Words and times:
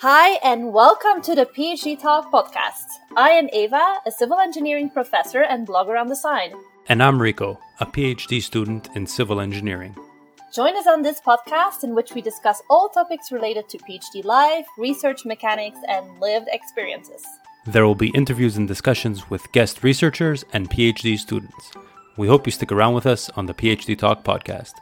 Hi, 0.00 0.38
and 0.44 0.74
welcome 0.74 1.22
to 1.22 1.34
the 1.34 1.46
PhD 1.46 1.98
Talk 1.98 2.30
podcast. 2.30 2.84
I 3.16 3.30
am 3.30 3.48
Eva, 3.50 3.94
a 4.04 4.10
civil 4.10 4.38
engineering 4.38 4.90
professor 4.90 5.40
and 5.40 5.66
blogger 5.66 5.98
on 5.98 6.08
the 6.08 6.14
side. 6.14 6.52
And 6.86 7.02
I'm 7.02 7.20
Rico, 7.20 7.58
a 7.80 7.86
PhD 7.86 8.42
student 8.42 8.90
in 8.94 9.06
civil 9.06 9.40
engineering. 9.40 9.96
Join 10.52 10.76
us 10.76 10.86
on 10.86 11.00
this 11.00 11.18
podcast 11.22 11.82
in 11.82 11.94
which 11.94 12.12
we 12.12 12.20
discuss 12.20 12.60
all 12.68 12.90
topics 12.90 13.32
related 13.32 13.70
to 13.70 13.78
PhD 13.78 14.22
life, 14.22 14.66
research 14.76 15.24
mechanics, 15.24 15.78
and 15.88 16.20
lived 16.20 16.48
experiences. 16.52 17.24
There 17.64 17.86
will 17.86 17.94
be 17.94 18.10
interviews 18.10 18.58
and 18.58 18.68
discussions 18.68 19.30
with 19.30 19.50
guest 19.52 19.82
researchers 19.82 20.44
and 20.52 20.68
PhD 20.68 21.18
students. 21.18 21.70
We 22.18 22.28
hope 22.28 22.46
you 22.46 22.52
stick 22.52 22.70
around 22.70 22.92
with 22.92 23.06
us 23.06 23.30
on 23.30 23.46
the 23.46 23.54
PhD 23.54 23.96
Talk 23.96 24.24
podcast. 24.24 24.72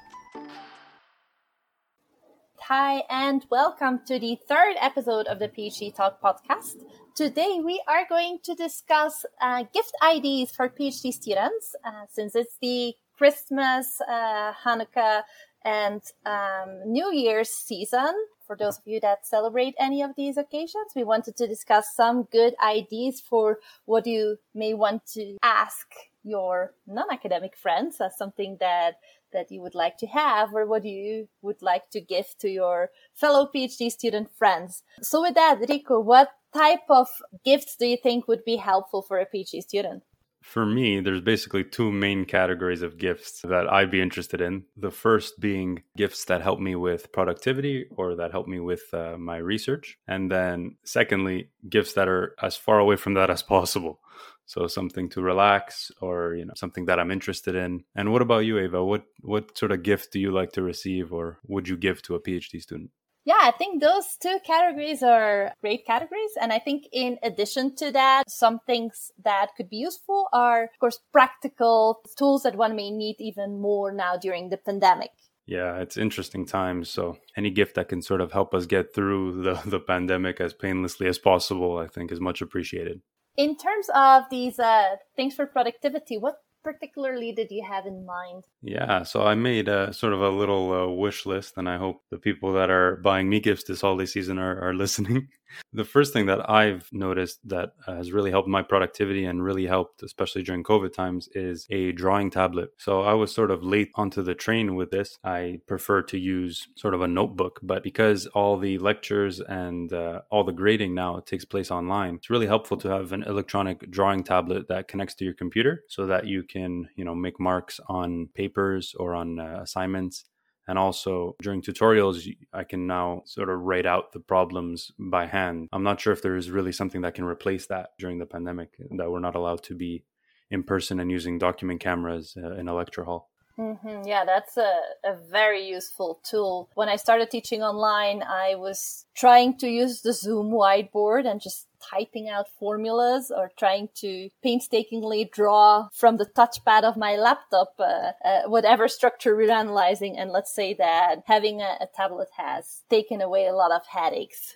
Hi, 2.68 3.02
and 3.10 3.44
welcome 3.50 4.00
to 4.06 4.18
the 4.18 4.38
third 4.48 4.76
episode 4.80 5.26
of 5.26 5.38
the 5.38 5.48
PhD 5.48 5.94
Talk 5.94 6.22
podcast. 6.22 6.76
Today, 7.14 7.60
we 7.62 7.82
are 7.86 8.06
going 8.08 8.38
to 8.42 8.54
discuss 8.54 9.26
uh, 9.38 9.64
gift 9.74 9.92
ideas 10.02 10.50
for 10.50 10.70
PhD 10.70 11.12
students 11.12 11.76
uh, 11.84 12.06
since 12.10 12.34
it's 12.34 12.56
the 12.62 12.94
Christmas, 13.18 14.00
uh, 14.08 14.54
Hanukkah, 14.64 15.24
and 15.62 16.00
um, 16.24 16.80
New 16.86 17.12
Year's 17.12 17.50
season. 17.50 18.14
For 18.46 18.56
those 18.56 18.78
of 18.78 18.86
you 18.86 18.98
that 19.00 19.26
celebrate 19.26 19.74
any 19.78 20.00
of 20.00 20.12
these 20.16 20.38
occasions, 20.38 20.92
we 20.96 21.04
wanted 21.04 21.36
to 21.36 21.46
discuss 21.46 21.94
some 21.94 22.22
good 22.32 22.54
ideas 22.64 23.20
for 23.20 23.58
what 23.84 24.06
you 24.06 24.38
may 24.54 24.72
want 24.72 25.04
to 25.08 25.36
ask 25.42 25.86
your 26.22 26.72
non-academic 26.86 27.56
friends 27.58 28.00
as 28.00 28.16
something 28.16 28.56
that 28.58 28.94
that 29.34 29.50
you 29.50 29.60
would 29.60 29.74
like 29.74 29.98
to 29.98 30.06
have 30.06 30.54
or 30.54 30.64
what 30.64 30.84
you 30.84 31.28
would 31.42 31.60
like 31.60 31.90
to 31.90 32.00
give 32.00 32.34
to 32.38 32.48
your 32.48 32.90
fellow 33.12 33.50
PhD 33.54 33.90
student 33.90 34.30
friends. 34.34 34.82
So 35.02 35.20
with 35.20 35.34
that, 35.34 35.58
Rico, 35.68 36.00
what 36.00 36.30
type 36.54 36.88
of 36.88 37.08
gifts 37.44 37.76
do 37.76 37.86
you 37.86 37.98
think 38.02 38.26
would 38.26 38.44
be 38.44 38.56
helpful 38.56 39.02
for 39.02 39.18
a 39.18 39.26
PhD 39.26 39.60
student? 39.60 40.02
For 40.44 40.66
me, 40.66 41.00
there's 41.00 41.22
basically 41.22 41.64
two 41.64 41.90
main 41.90 42.26
categories 42.26 42.82
of 42.82 42.98
gifts 42.98 43.40
that 43.42 43.66
I'd 43.72 43.90
be 43.90 44.02
interested 44.02 44.42
in. 44.42 44.64
The 44.76 44.90
first 44.90 45.40
being 45.40 45.84
gifts 45.96 46.26
that 46.26 46.42
help 46.42 46.60
me 46.60 46.74
with 46.74 47.12
productivity 47.12 47.86
or 47.96 48.14
that 48.16 48.30
help 48.30 48.46
me 48.46 48.60
with 48.60 48.82
uh, 48.92 49.16
my 49.18 49.38
research. 49.38 49.96
And 50.06 50.30
then, 50.30 50.76
secondly, 50.84 51.48
gifts 51.66 51.94
that 51.94 52.08
are 52.08 52.34
as 52.42 52.56
far 52.56 52.78
away 52.78 52.96
from 52.96 53.14
that 53.14 53.30
as 53.30 53.42
possible. 53.42 54.00
So 54.46 54.66
something 54.66 55.08
to 55.10 55.22
relax 55.22 55.90
or 56.00 56.34
you 56.34 56.44
know 56.44 56.54
something 56.56 56.84
that 56.86 57.00
I'm 57.00 57.10
interested 57.10 57.54
in. 57.54 57.84
And 57.94 58.12
what 58.12 58.22
about 58.22 58.44
you, 58.44 58.58
Eva? 58.58 58.84
What 58.84 59.04
what 59.20 59.56
sort 59.56 59.72
of 59.72 59.82
gift 59.82 60.12
do 60.12 60.20
you 60.20 60.30
like 60.30 60.52
to 60.52 60.62
receive 60.62 61.12
or 61.12 61.38
would 61.46 61.68
you 61.68 61.76
give 61.76 62.02
to 62.02 62.14
a 62.14 62.20
PhD 62.20 62.60
student? 62.60 62.90
Yeah, 63.26 63.38
I 63.40 63.52
think 63.52 63.80
those 63.80 64.16
two 64.20 64.38
categories 64.44 65.02
are 65.02 65.54
great 65.62 65.86
categories. 65.86 66.32
And 66.40 66.52
I 66.52 66.58
think 66.58 66.84
in 66.92 67.18
addition 67.22 67.74
to 67.76 67.90
that, 67.92 68.28
some 68.28 68.60
things 68.66 69.10
that 69.24 69.52
could 69.56 69.70
be 69.70 69.78
useful 69.78 70.28
are, 70.34 70.64
of 70.64 70.78
course, 70.78 71.00
practical 71.10 72.02
tools 72.18 72.42
that 72.42 72.54
one 72.54 72.76
may 72.76 72.90
need 72.90 73.16
even 73.18 73.58
more 73.58 73.92
now 73.92 74.18
during 74.18 74.50
the 74.50 74.58
pandemic. 74.58 75.10
Yeah, 75.46 75.78
it's 75.78 75.96
interesting 75.96 76.44
times. 76.44 76.90
So 76.90 77.16
any 77.34 77.50
gift 77.50 77.76
that 77.76 77.88
can 77.88 78.02
sort 78.02 78.20
of 78.20 78.32
help 78.32 78.54
us 78.54 78.66
get 78.66 78.94
through 78.94 79.42
the, 79.42 79.54
the 79.64 79.80
pandemic 79.80 80.38
as 80.40 80.52
painlessly 80.52 81.06
as 81.06 81.18
possible, 81.18 81.78
I 81.78 81.86
think 81.86 82.12
is 82.12 82.20
much 82.20 82.42
appreciated. 82.42 83.00
In 83.36 83.56
terms 83.56 83.88
of 83.94 84.24
these 84.30 84.58
uh, 84.58 84.96
things 85.16 85.34
for 85.34 85.46
productivity, 85.46 86.18
what 86.18 86.36
particularly 86.62 87.32
did 87.32 87.50
you 87.50 87.64
have 87.68 87.86
in 87.86 88.06
mind? 88.06 88.44
Yeah, 88.62 89.02
so 89.02 89.22
I 89.22 89.34
made 89.34 89.68
a 89.68 89.92
sort 89.92 90.12
of 90.12 90.20
a 90.20 90.30
little 90.30 90.72
uh, 90.72 90.86
wish 90.86 91.26
list, 91.26 91.54
and 91.56 91.68
I 91.68 91.76
hope 91.76 92.02
the 92.10 92.18
people 92.18 92.52
that 92.54 92.70
are 92.70 92.96
buying 92.96 93.28
me 93.28 93.40
gifts 93.40 93.64
this 93.64 93.82
holiday 93.82 94.06
season 94.06 94.38
are, 94.38 94.58
are 94.60 94.74
listening. 94.84 95.28
The 95.72 95.84
first 95.84 96.12
thing 96.12 96.26
that 96.26 96.48
I've 96.48 96.88
noticed 96.92 97.40
that 97.48 97.72
has 97.86 98.12
really 98.12 98.30
helped 98.30 98.48
my 98.48 98.62
productivity 98.62 99.24
and 99.24 99.42
really 99.42 99.66
helped, 99.66 100.02
especially 100.02 100.42
during 100.42 100.62
COVID 100.62 100.92
times, 100.92 101.28
is 101.34 101.66
a 101.70 101.92
drawing 101.92 102.30
tablet. 102.30 102.70
So 102.78 103.02
I 103.02 103.14
was 103.14 103.34
sort 103.34 103.50
of 103.50 103.62
late 103.62 103.90
onto 103.94 104.22
the 104.22 104.34
train 104.34 104.74
with 104.74 104.90
this. 104.90 105.18
I 105.24 105.60
prefer 105.66 106.02
to 106.02 106.18
use 106.18 106.68
sort 106.76 106.94
of 106.94 107.02
a 107.02 107.08
notebook, 107.08 107.60
but 107.62 107.82
because 107.82 108.26
all 108.28 108.56
the 108.56 108.78
lectures 108.78 109.40
and 109.40 109.92
uh, 109.92 110.22
all 110.30 110.44
the 110.44 110.52
grading 110.52 110.94
now 110.94 111.20
takes 111.20 111.44
place 111.44 111.70
online, 111.70 112.16
it's 112.16 112.30
really 112.30 112.46
helpful 112.46 112.76
to 112.78 112.88
have 112.88 113.12
an 113.12 113.22
electronic 113.24 113.90
drawing 113.90 114.24
tablet 114.24 114.68
that 114.68 114.88
connects 114.88 115.14
to 115.16 115.24
your 115.24 115.34
computer 115.34 115.84
so 115.88 116.06
that 116.06 116.26
you 116.26 116.42
can, 116.42 116.88
you 116.96 117.04
know, 117.04 117.14
make 117.14 117.40
marks 117.40 117.80
on 117.88 118.28
papers 118.34 118.94
or 118.98 119.14
on 119.14 119.38
uh, 119.38 119.60
assignments 119.62 120.24
and 120.66 120.78
also 120.78 121.36
during 121.42 121.62
tutorials, 121.62 122.26
I 122.52 122.64
can 122.64 122.86
now 122.86 123.22
sort 123.26 123.50
of 123.50 123.60
write 123.60 123.86
out 123.86 124.12
the 124.12 124.20
problems 124.20 124.92
by 124.98 125.26
hand. 125.26 125.68
I'm 125.72 125.82
not 125.82 126.00
sure 126.00 126.12
if 126.12 126.22
there 126.22 126.36
is 126.36 126.50
really 126.50 126.72
something 126.72 127.02
that 127.02 127.14
can 127.14 127.24
replace 127.24 127.66
that 127.66 127.90
during 127.98 128.18
the 128.18 128.26
pandemic, 128.26 128.70
that 128.96 129.10
we're 129.10 129.20
not 129.20 129.34
allowed 129.34 129.62
to 129.64 129.74
be 129.74 130.04
in 130.50 130.62
person 130.62 131.00
and 131.00 131.10
using 131.10 131.38
document 131.38 131.80
cameras 131.80 132.36
uh, 132.42 132.52
in 132.52 132.68
a 132.68 132.74
lecture 132.74 133.04
hall. 133.04 133.30
Mm-hmm. 133.58 134.06
Yeah, 134.06 134.24
that's 134.24 134.56
a, 134.56 134.80
a 135.04 135.16
very 135.30 135.64
useful 135.64 136.20
tool. 136.24 136.68
When 136.74 136.88
I 136.88 136.96
started 136.96 137.30
teaching 137.30 137.62
online, 137.62 138.22
I 138.22 138.56
was 138.56 139.06
trying 139.14 139.56
to 139.58 139.68
use 139.68 140.02
the 140.02 140.12
Zoom 140.12 140.50
whiteboard 140.50 141.24
and 141.24 141.40
just 141.40 141.68
typing 141.80 142.28
out 142.28 142.46
formulas 142.58 143.30
or 143.34 143.52
trying 143.56 143.88
to 143.94 144.30
painstakingly 144.42 145.30
draw 145.32 145.88
from 145.92 146.16
the 146.16 146.26
touchpad 146.26 146.82
of 146.82 146.96
my 146.96 147.16
laptop 147.16 147.74
uh, 147.78 148.12
uh, 148.24 148.42
whatever 148.46 148.88
structure 148.88 149.36
we're 149.36 149.52
analyzing. 149.52 150.16
And 150.16 150.30
let's 150.30 150.52
say 150.52 150.74
that 150.74 151.22
having 151.26 151.60
a, 151.60 151.76
a 151.80 151.86
tablet 151.94 152.28
has 152.36 152.82
taken 152.90 153.20
away 153.20 153.46
a 153.46 153.54
lot 153.54 153.70
of 153.70 153.82
headaches. 153.86 154.54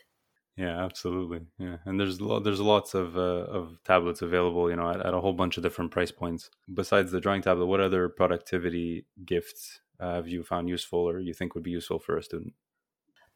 Yeah, 0.58 0.84
absolutely. 0.84 1.42
Yeah, 1.56 1.76
and 1.84 2.00
there's 2.00 2.20
lo- 2.20 2.40
there's 2.40 2.60
lots 2.60 2.92
of 2.92 3.16
uh, 3.16 3.46
of 3.60 3.78
tablets 3.84 4.22
available, 4.22 4.68
you 4.68 4.74
know, 4.74 4.90
at, 4.90 5.06
at, 5.06 5.14
a 5.14 5.20
whole 5.20 5.32
bunch 5.32 5.56
of 5.56 5.62
different 5.62 5.92
price 5.92 6.10
points. 6.10 6.50
Besides 6.74 7.12
the 7.12 7.20
drawing 7.20 7.42
tablet, 7.42 7.66
what 7.66 7.80
other 7.80 8.08
productivity 8.08 9.06
gifts 9.24 9.78
uh, 10.00 10.14
have 10.14 10.26
you 10.26 10.42
found 10.42 10.68
useful, 10.68 10.98
or 10.98 11.20
you 11.20 11.32
think 11.32 11.54
would 11.54 11.62
be 11.62 11.70
useful 11.70 12.00
for 12.00 12.16
a 12.16 12.24
student? 12.24 12.54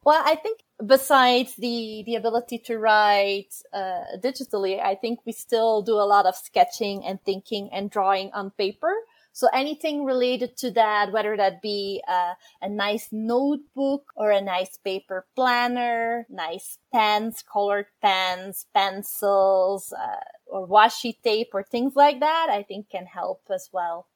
Well, 0.04 0.20
I 0.24 0.34
think 0.34 0.64
besides 0.84 1.54
the 1.54 2.02
the 2.04 2.16
ability 2.16 2.58
to 2.66 2.78
write 2.78 3.54
uh, 3.72 4.18
digitally, 4.18 4.82
I 4.82 4.96
think 4.96 5.20
we 5.24 5.30
still 5.30 5.80
do 5.80 5.94
a 5.94 6.10
lot 6.14 6.26
of 6.26 6.34
sketching 6.34 7.04
and 7.04 7.22
thinking 7.22 7.68
and 7.72 7.88
drawing 7.88 8.32
on 8.32 8.50
paper. 8.50 8.92
So 9.32 9.48
anything 9.52 10.04
related 10.04 10.56
to 10.58 10.70
that, 10.72 11.10
whether 11.10 11.36
that 11.36 11.62
be 11.62 12.02
uh, 12.06 12.34
a 12.60 12.68
nice 12.68 13.08
notebook 13.10 14.12
or 14.14 14.30
a 14.30 14.42
nice 14.42 14.76
paper 14.76 15.26
planner, 15.34 16.26
nice 16.28 16.78
pens, 16.92 17.42
colored 17.42 17.86
pens, 18.02 18.66
pencils, 18.74 19.92
uh, 19.92 20.20
or 20.46 20.68
washi 20.68 21.16
tape 21.24 21.48
or 21.54 21.62
things 21.62 21.96
like 21.96 22.20
that, 22.20 22.48
I 22.50 22.62
think 22.62 22.90
can 22.90 23.06
help 23.06 23.42
as 23.50 23.70
well. 23.72 24.06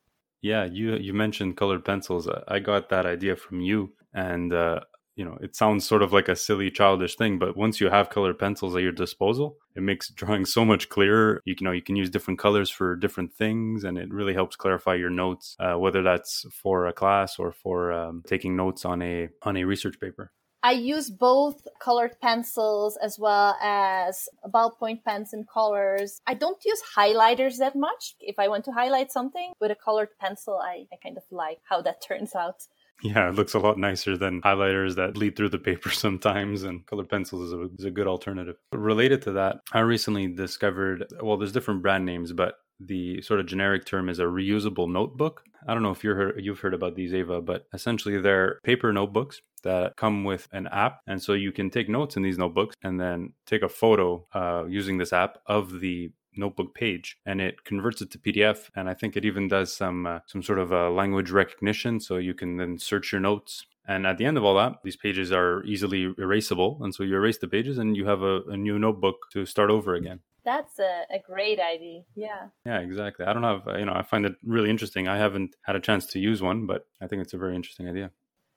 Yeah, 0.42 0.64
you 0.64 0.96
you 0.96 1.14
mentioned 1.14 1.56
colored 1.56 1.84
pencils. 1.84 2.28
I 2.46 2.58
got 2.58 2.90
that 2.90 3.06
idea 3.06 3.36
from 3.36 3.60
you, 3.60 3.94
and 4.12 4.52
uh, 4.52 4.80
you 5.16 5.24
know, 5.24 5.38
it 5.40 5.56
sounds 5.56 5.86
sort 5.86 6.02
of 6.02 6.12
like 6.12 6.28
a 6.28 6.36
silly 6.36 6.70
childish 6.70 7.16
thing, 7.16 7.38
but 7.38 7.56
once 7.56 7.80
you 7.80 7.88
have 7.88 8.10
colored 8.10 8.38
pencils 8.38 8.76
at 8.76 8.82
your 8.82 8.92
disposal, 8.92 9.56
it 9.74 9.82
makes 9.82 10.10
drawing 10.14 10.44
so 10.44 10.64
much 10.64 10.88
clearer. 10.88 11.42
You, 11.44 11.56
know, 11.62 11.72
you 11.72 11.82
can 11.82 11.96
use 11.96 12.10
different 12.10 12.38
colors 12.38 12.70
for 12.70 12.94
different 12.94 13.32
things, 13.32 13.82
and 13.82 13.96
it 13.98 14.12
really 14.12 14.34
helps 14.34 14.56
clarify 14.56 14.94
your 14.94 15.10
notes, 15.10 15.56
uh, 15.58 15.78
whether 15.78 16.02
that's 16.02 16.44
for 16.52 16.86
a 16.86 16.92
class 16.92 17.38
or 17.38 17.50
for 17.50 17.92
um, 17.92 18.22
taking 18.26 18.56
notes 18.56 18.84
on 18.84 19.02
a 19.02 19.28
on 19.42 19.56
a 19.56 19.64
research 19.64 19.98
paper. 19.98 20.32
I 20.62 20.72
use 20.72 21.10
both 21.10 21.66
colored 21.78 22.16
pencils 22.20 22.98
as 23.00 23.20
well 23.20 23.56
as 23.62 24.28
ballpoint 24.44 25.04
pens 25.04 25.32
and 25.32 25.48
colors. 25.48 26.20
I 26.26 26.34
don't 26.34 26.58
use 26.64 26.82
highlighters 26.96 27.58
that 27.58 27.76
much. 27.76 28.16
If 28.18 28.40
I 28.40 28.48
want 28.48 28.64
to 28.64 28.72
highlight 28.72 29.12
something 29.12 29.52
with 29.60 29.70
a 29.70 29.76
colored 29.76 30.08
pencil, 30.20 30.58
I, 30.58 30.86
I 30.92 30.96
kind 31.00 31.16
of 31.16 31.22
like 31.30 31.60
how 31.68 31.82
that 31.82 32.02
turns 32.06 32.34
out. 32.34 32.64
Yeah, 33.02 33.28
it 33.28 33.34
looks 33.34 33.54
a 33.54 33.58
lot 33.58 33.78
nicer 33.78 34.16
than 34.16 34.40
highlighters 34.40 34.96
that 34.96 35.14
bleed 35.14 35.36
through 35.36 35.50
the 35.50 35.58
paper 35.58 35.90
sometimes, 36.04 36.62
and 36.62 36.86
colored 36.86 37.08
pencils 37.08 37.48
is 37.48 37.52
a, 37.52 37.68
is 37.78 37.84
a 37.84 37.90
good 37.90 38.06
alternative. 38.06 38.56
Related 38.72 39.22
to 39.22 39.32
that, 39.32 39.60
I 39.72 39.80
recently 39.80 40.28
discovered 40.28 41.06
well, 41.20 41.36
there's 41.36 41.52
different 41.52 41.82
brand 41.82 42.06
names, 42.06 42.32
but 42.32 42.54
the 42.80 43.22
sort 43.22 43.40
of 43.40 43.46
generic 43.46 43.86
term 43.86 44.08
is 44.08 44.18
a 44.18 44.24
reusable 44.24 44.90
notebook. 44.90 45.42
I 45.68 45.74
don't 45.74 45.82
know 45.82 45.90
if 45.90 46.04
you're 46.04 46.38
you've 46.38 46.60
heard 46.60 46.74
about 46.74 46.94
these, 46.94 47.12
Ava, 47.12 47.40
but 47.40 47.66
essentially 47.72 48.20
they're 48.20 48.60
paper 48.62 48.92
notebooks 48.92 49.40
that 49.62 49.96
come 49.96 50.24
with 50.24 50.48
an 50.52 50.66
app, 50.68 51.00
and 51.06 51.22
so 51.22 51.32
you 51.32 51.52
can 51.52 51.70
take 51.70 51.88
notes 51.88 52.16
in 52.16 52.22
these 52.22 52.38
notebooks 52.38 52.76
and 52.82 53.00
then 53.00 53.32
take 53.46 53.62
a 53.62 53.68
photo 53.68 54.24
uh, 54.32 54.64
using 54.68 54.98
this 54.98 55.12
app 55.12 55.38
of 55.46 55.80
the 55.80 56.10
notebook 56.36 56.74
page 56.74 57.18
and 57.24 57.40
it 57.40 57.64
converts 57.64 58.02
it 58.02 58.10
to 58.12 58.18
PDF. 58.18 58.70
And 58.74 58.88
I 58.88 58.94
think 58.94 59.16
it 59.16 59.24
even 59.24 59.48
does 59.48 59.74
some 59.74 60.06
uh, 60.06 60.20
some 60.26 60.42
sort 60.42 60.58
of 60.58 60.72
uh, 60.72 60.90
language 60.90 61.30
recognition, 61.30 62.00
so 62.00 62.16
you 62.16 62.34
can 62.34 62.56
then 62.56 62.78
search 62.78 63.12
your 63.12 63.20
notes. 63.20 63.66
And 63.88 64.06
at 64.06 64.18
the 64.18 64.24
end 64.24 64.36
of 64.36 64.44
all 64.44 64.56
that, 64.56 64.78
these 64.82 64.96
pages 64.96 65.30
are 65.30 65.62
easily 65.64 66.12
erasable, 66.14 66.82
and 66.82 66.92
so 66.92 67.04
you 67.04 67.14
erase 67.14 67.38
the 67.38 67.46
pages 67.46 67.78
and 67.78 67.96
you 67.96 68.06
have 68.06 68.22
a, 68.22 68.42
a 68.48 68.56
new 68.56 68.78
notebook 68.78 69.30
to 69.32 69.46
start 69.46 69.70
over 69.70 69.94
again. 69.94 70.20
That's 70.44 70.78
a, 70.78 71.02
a 71.10 71.18
great 71.18 71.58
idea. 71.58 72.02
Yeah. 72.14 72.48
Yeah, 72.64 72.78
exactly. 72.78 73.26
I 73.26 73.32
don't 73.32 73.42
have, 73.42 73.66
uh, 73.66 73.78
you 73.78 73.84
know, 73.84 73.94
I 73.94 74.02
find 74.02 74.24
it 74.24 74.34
really 74.44 74.70
interesting. 74.70 75.08
I 75.08 75.18
haven't 75.18 75.56
had 75.62 75.74
a 75.74 75.80
chance 75.80 76.06
to 76.06 76.20
use 76.20 76.40
one, 76.40 76.66
but 76.66 76.86
I 77.00 77.08
think 77.08 77.22
it's 77.22 77.34
a 77.34 77.38
very 77.38 77.56
interesting 77.56 77.88
idea. 77.88 78.12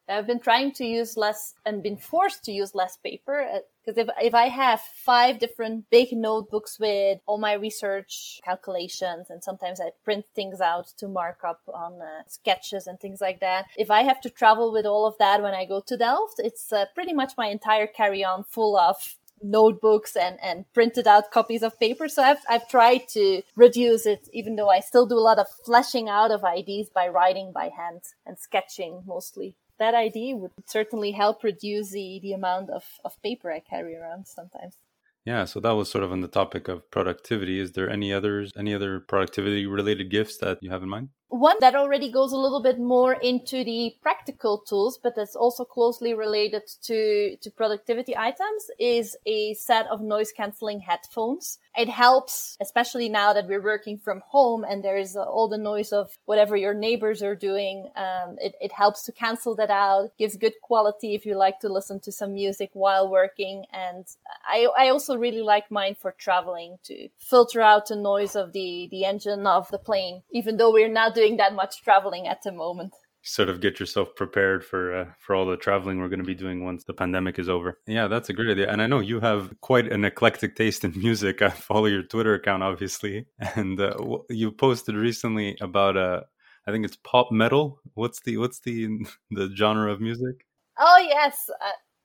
I've 0.07 0.27
been 0.27 0.39
trying 0.39 0.71
to 0.73 0.85
use 0.85 1.17
less 1.17 1.53
and 1.65 1.83
been 1.83 1.97
forced 1.97 2.43
to 2.45 2.51
use 2.51 2.73
less 2.73 2.97
paper 2.97 3.47
because 3.89 4.07
if, 4.07 4.25
if 4.25 4.36
I 4.36 4.50
have 4.50 4.81
five 4.81 5.39
different 5.39 5.89
big 5.89 6.12
notebooks 6.12 6.80
with 6.80 7.19
all 7.25 7.39
my 7.39 7.53
research 7.53 8.39
calculations 8.44 9.27
and 9.30 9.44
sometimes 9.44 9.81
I 9.81 9.91
print 10.03 10.25
things 10.36 10.62
out 10.62 10.88
to 10.97 11.07
mark 11.07 11.39
up 11.44 11.62
on 11.74 12.01
uh, 12.01 12.24
sketches 12.27 12.86
and 12.88 13.00
things 13.00 13.19
like 13.19 13.39
that. 13.39 13.65
If 13.77 13.89
I 13.89 14.03
have 14.03 14.21
to 14.21 14.30
travel 14.30 14.71
with 14.71 14.86
all 14.86 15.07
of 15.07 15.18
that 15.18 15.41
when 15.41 15.53
I 15.53 15.65
go 15.65 15.81
to 15.88 15.97
Delft, 15.97 16.36
it's 16.38 16.71
uh, 16.71 16.86
pretty 16.94 17.13
much 17.13 17.33
my 17.38 17.47
entire 17.47 17.88
carry 17.88 18.24
on 18.24 18.44
full 18.44 18.77
of 18.77 18.95
notebooks 19.41 20.15
and, 20.15 20.38
and 20.44 20.65
printed 20.74 21.07
out 21.07 21.31
copies 21.31 21.63
of 21.63 21.80
paper. 21.80 22.07
So 22.09 22.21
I've, 22.21 22.44
I've 22.50 22.68
tried 22.68 23.07
to 23.13 23.41
reduce 23.56 24.06
it, 24.06 24.27
even 24.33 24.56
though 24.56 24.69
I 24.69 24.81
still 24.81 25.06
do 25.06 25.15
a 25.15 25.19
lot 25.19 25.39
of 25.39 25.47
fleshing 25.65 26.09
out 26.09 26.30
of 26.30 26.44
ideas 26.44 26.89
by 26.94 27.07
writing 27.07 27.51
by 27.53 27.69
hand 27.75 28.01
and 28.25 28.38
sketching 28.38 29.01
mostly. 29.07 29.56
That 29.79 29.93
idea 29.93 30.35
would 30.35 30.51
certainly 30.65 31.11
help 31.11 31.43
reduce 31.43 31.91
the, 31.91 32.19
the 32.21 32.33
amount 32.33 32.69
of, 32.69 32.83
of 33.05 33.21
paper 33.23 33.51
I 33.51 33.59
carry 33.59 33.95
around 33.95 34.27
sometimes. 34.27 34.77
Yeah, 35.25 35.45
so 35.45 35.59
that 35.59 35.71
was 35.71 35.89
sort 35.89 36.03
of 36.03 36.11
on 36.11 36.21
the 36.21 36.27
topic 36.27 36.67
of 36.67 36.89
productivity. 36.91 37.59
Is 37.59 37.73
there 37.73 37.89
any 37.89 38.11
others, 38.11 38.51
any 38.57 38.73
other 38.73 38.99
productivity 38.99 39.65
related 39.65 40.09
gifts 40.09 40.37
that 40.37 40.59
you 40.61 40.69
have 40.71 40.83
in 40.83 40.89
mind? 40.89 41.09
One 41.29 41.57
that 41.59 41.75
already 41.75 42.11
goes 42.11 42.31
a 42.31 42.37
little 42.37 42.61
bit 42.61 42.79
more 42.79 43.13
into 43.13 43.63
the 43.63 43.95
practical 44.01 44.57
tools, 44.57 44.97
but 45.01 45.15
that's 45.15 45.35
also 45.35 45.63
closely 45.63 46.15
related 46.15 46.63
to, 46.83 47.37
to 47.37 47.51
productivity 47.51 48.17
items 48.17 48.71
is 48.79 49.15
a 49.27 49.53
set 49.53 49.85
of 49.87 50.01
noise 50.01 50.31
canceling 50.31 50.79
headphones. 50.79 51.59
It 51.77 51.87
helps, 51.87 52.57
especially 52.59 53.09
now 53.09 53.33
that 53.33 53.47
we're 53.47 53.61
working 53.61 53.99
from 53.99 54.23
home 54.27 54.65
and 54.67 54.83
there 54.83 54.97
is 54.97 55.15
all 55.15 55.47
the 55.47 55.59
noise 55.59 55.93
of 55.93 56.17
whatever 56.25 56.57
your 56.57 56.73
neighbors 56.73 57.21
are 57.21 57.35
doing. 57.35 57.91
Um, 57.95 58.37
it, 58.41 58.55
it 58.59 58.71
helps 58.71 59.03
to 59.03 59.11
cancel 59.11 59.55
that 59.57 59.69
out, 59.69 60.17
gives 60.17 60.35
good 60.35 60.53
quality 60.63 61.13
if 61.13 61.27
you 61.27 61.35
like 61.35 61.59
to 61.59 61.69
listen 61.69 61.99
to 62.01 62.11
some 62.11 62.33
music 62.33 62.71
while 62.73 63.07
working. 63.07 63.65
And 63.71 64.05
I, 64.47 64.67
I 64.75 64.89
also 64.89 65.15
really 65.15 65.43
like 65.43 65.69
mine 65.69 65.95
for 66.01 66.11
traveling 66.11 66.79
to 66.85 67.09
filter 67.19 67.61
out 67.61 67.87
the 67.87 67.95
noise 67.95 68.35
of 68.35 68.51
the, 68.51 68.87
the 68.89 69.05
engine 69.05 69.45
of 69.45 69.69
the 69.69 69.77
plane, 69.77 70.23
even 70.31 70.57
though 70.57 70.73
we're 70.73 70.89
not 70.89 71.19
doing 71.19 71.38
that 71.38 71.54
much 71.54 71.81
traveling 71.83 72.27
at 72.27 72.42
the 72.44 72.51
moment 72.51 72.94
sort 73.21 73.50
of 73.50 73.62
get 73.62 73.80
yourself 73.80 74.16
prepared 74.16 74.63
for 74.63 74.95
uh, 74.95 75.06
for 75.19 75.36
all 75.36 75.45
the 75.45 75.57
traveling 75.57 76.00
we're 76.00 76.10
going 76.10 76.19
to 76.19 76.25
be 76.25 76.36
doing 76.36 76.63
once 76.63 76.83
the 76.83 76.94
pandemic 76.94 77.38
is 77.38 77.50
over. 77.50 77.80
Yeah, 77.86 78.07
that's 78.07 78.30
a 78.30 78.33
great 78.33 78.50
idea. 78.50 78.71
And 78.71 78.81
I 78.81 78.88
know 78.88 79.00
you 79.00 79.19
have 79.19 79.54
quite 79.62 79.92
an 79.92 80.06
eclectic 80.06 80.56
taste 80.56 80.83
in 80.83 80.92
music. 80.98 81.42
I 81.42 81.50
follow 81.50 81.86
your 81.86 82.04
Twitter 82.04 82.33
account 82.33 82.63
obviously, 82.63 83.25
and 83.56 83.80
uh, 83.80 83.95
you 84.30 84.51
posted 84.51 84.95
recently 84.95 85.57
about 85.62 85.98
uh 85.98 86.21
I 86.68 86.71
think 86.71 86.86
it's 86.86 86.98
pop 87.04 87.31
metal. 87.31 87.80
What's 87.94 88.22
the 88.22 88.38
what's 88.38 88.60
the 88.60 88.88
the 89.31 89.51
genre 89.56 89.92
of 89.92 90.01
music? 90.01 90.45
Oh 90.77 91.06
yes. 91.07 91.50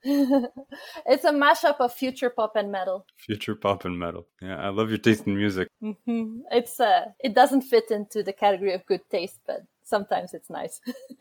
Uh, 0.07 0.43
it's 1.07 1.25
a 1.25 1.33
mashup 1.33 1.77
of 1.81 1.93
future 1.93 2.31
pop 2.31 2.57
and 2.57 2.71
metal. 2.71 3.07
Future 3.17 3.55
pop 3.55 3.85
and 3.85 3.99
metal. 3.99 4.27
Yeah, 4.41 4.57
I 4.57 4.69
love 4.69 4.89
your 4.89 4.99
taste 4.99 5.27
in 5.27 5.37
music. 5.37 5.69
Mm-hmm. 5.83 6.41
It's 6.51 6.81
uh, 6.81 7.07
it 7.21 7.35
doesn't 7.35 7.63
fit 7.63 7.91
into 7.91 8.23
the 8.23 8.33
category 8.33 8.73
of 8.73 8.87
good 8.87 9.03
taste, 9.11 9.41
but 9.47 9.63
sometimes 9.83 10.35
it's 10.35 10.51
nice. 10.51 10.81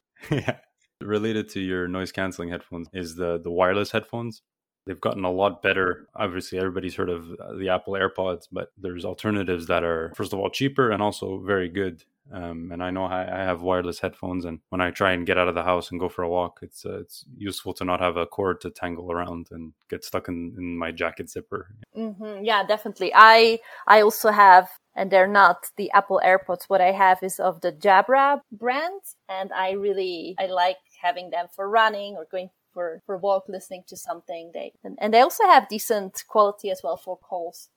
yeah. 0.30 0.56
Related 1.00 1.48
to 1.50 1.60
your 1.60 1.88
noise 1.88 2.12
canceling 2.12 2.50
headphones 2.50 2.88
is 2.92 3.16
the 3.16 3.38
the 3.38 3.50
wireless 3.50 3.90
headphones. 3.90 4.42
They've 4.86 5.00
gotten 5.00 5.24
a 5.24 5.30
lot 5.30 5.62
better. 5.62 6.08
Obviously, 6.14 6.58
everybody's 6.58 6.94
heard 6.94 7.10
of 7.10 7.28
the 7.58 7.68
Apple 7.68 7.94
AirPods, 7.94 8.48
but 8.50 8.72
there's 8.76 9.04
alternatives 9.04 9.66
that 9.66 9.84
are 9.84 10.12
first 10.14 10.32
of 10.32 10.38
all 10.38 10.50
cheaper 10.50 10.90
and 10.90 11.02
also 11.02 11.38
very 11.38 11.68
good. 11.68 12.04
Um, 12.32 12.70
and 12.72 12.82
I 12.82 12.90
know 12.90 13.04
I, 13.04 13.22
I, 13.22 13.44
have 13.44 13.62
wireless 13.62 13.98
headphones, 13.98 14.44
and 14.44 14.60
when 14.68 14.80
I 14.80 14.90
try 14.90 15.12
and 15.12 15.26
get 15.26 15.36
out 15.36 15.48
of 15.48 15.54
the 15.54 15.64
house 15.64 15.90
and 15.90 15.98
go 15.98 16.08
for 16.08 16.22
a 16.22 16.28
walk, 16.28 16.60
it's 16.62 16.86
uh, 16.86 17.00
it's 17.00 17.24
useful 17.36 17.72
to 17.74 17.84
not 17.84 18.00
have 18.00 18.16
a 18.16 18.26
cord 18.26 18.60
to 18.60 18.70
tangle 18.70 19.10
around 19.10 19.48
and 19.50 19.72
get 19.88 20.04
stuck 20.04 20.28
in, 20.28 20.54
in 20.56 20.78
my 20.78 20.92
jacket 20.92 21.28
zipper. 21.28 21.74
Mm-hmm. 21.96 22.44
Yeah, 22.44 22.64
definitely. 22.64 23.10
I 23.14 23.58
I 23.86 24.02
also 24.02 24.30
have, 24.30 24.68
and 24.94 25.10
they're 25.10 25.26
not 25.26 25.66
the 25.76 25.90
Apple 25.90 26.20
AirPods. 26.24 26.64
What 26.68 26.80
I 26.80 26.92
have 26.92 27.18
is 27.22 27.40
of 27.40 27.62
the 27.62 27.72
Jabra 27.72 28.40
brand, 28.52 29.02
and 29.28 29.52
I 29.52 29.72
really 29.72 30.36
I 30.38 30.46
like 30.46 30.78
having 31.02 31.30
them 31.30 31.46
for 31.54 31.68
running 31.68 32.14
or 32.16 32.26
going 32.30 32.50
for 32.72 33.02
for 33.06 33.18
walk, 33.18 33.44
listening 33.48 33.82
to 33.88 33.96
something. 33.96 34.52
They 34.54 34.72
and, 34.84 34.96
and 35.00 35.12
they 35.12 35.20
also 35.20 35.44
have 35.44 35.68
decent 35.68 36.24
quality 36.28 36.70
as 36.70 36.80
well 36.84 36.96
for 36.96 37.16
calls. 37.16 37.70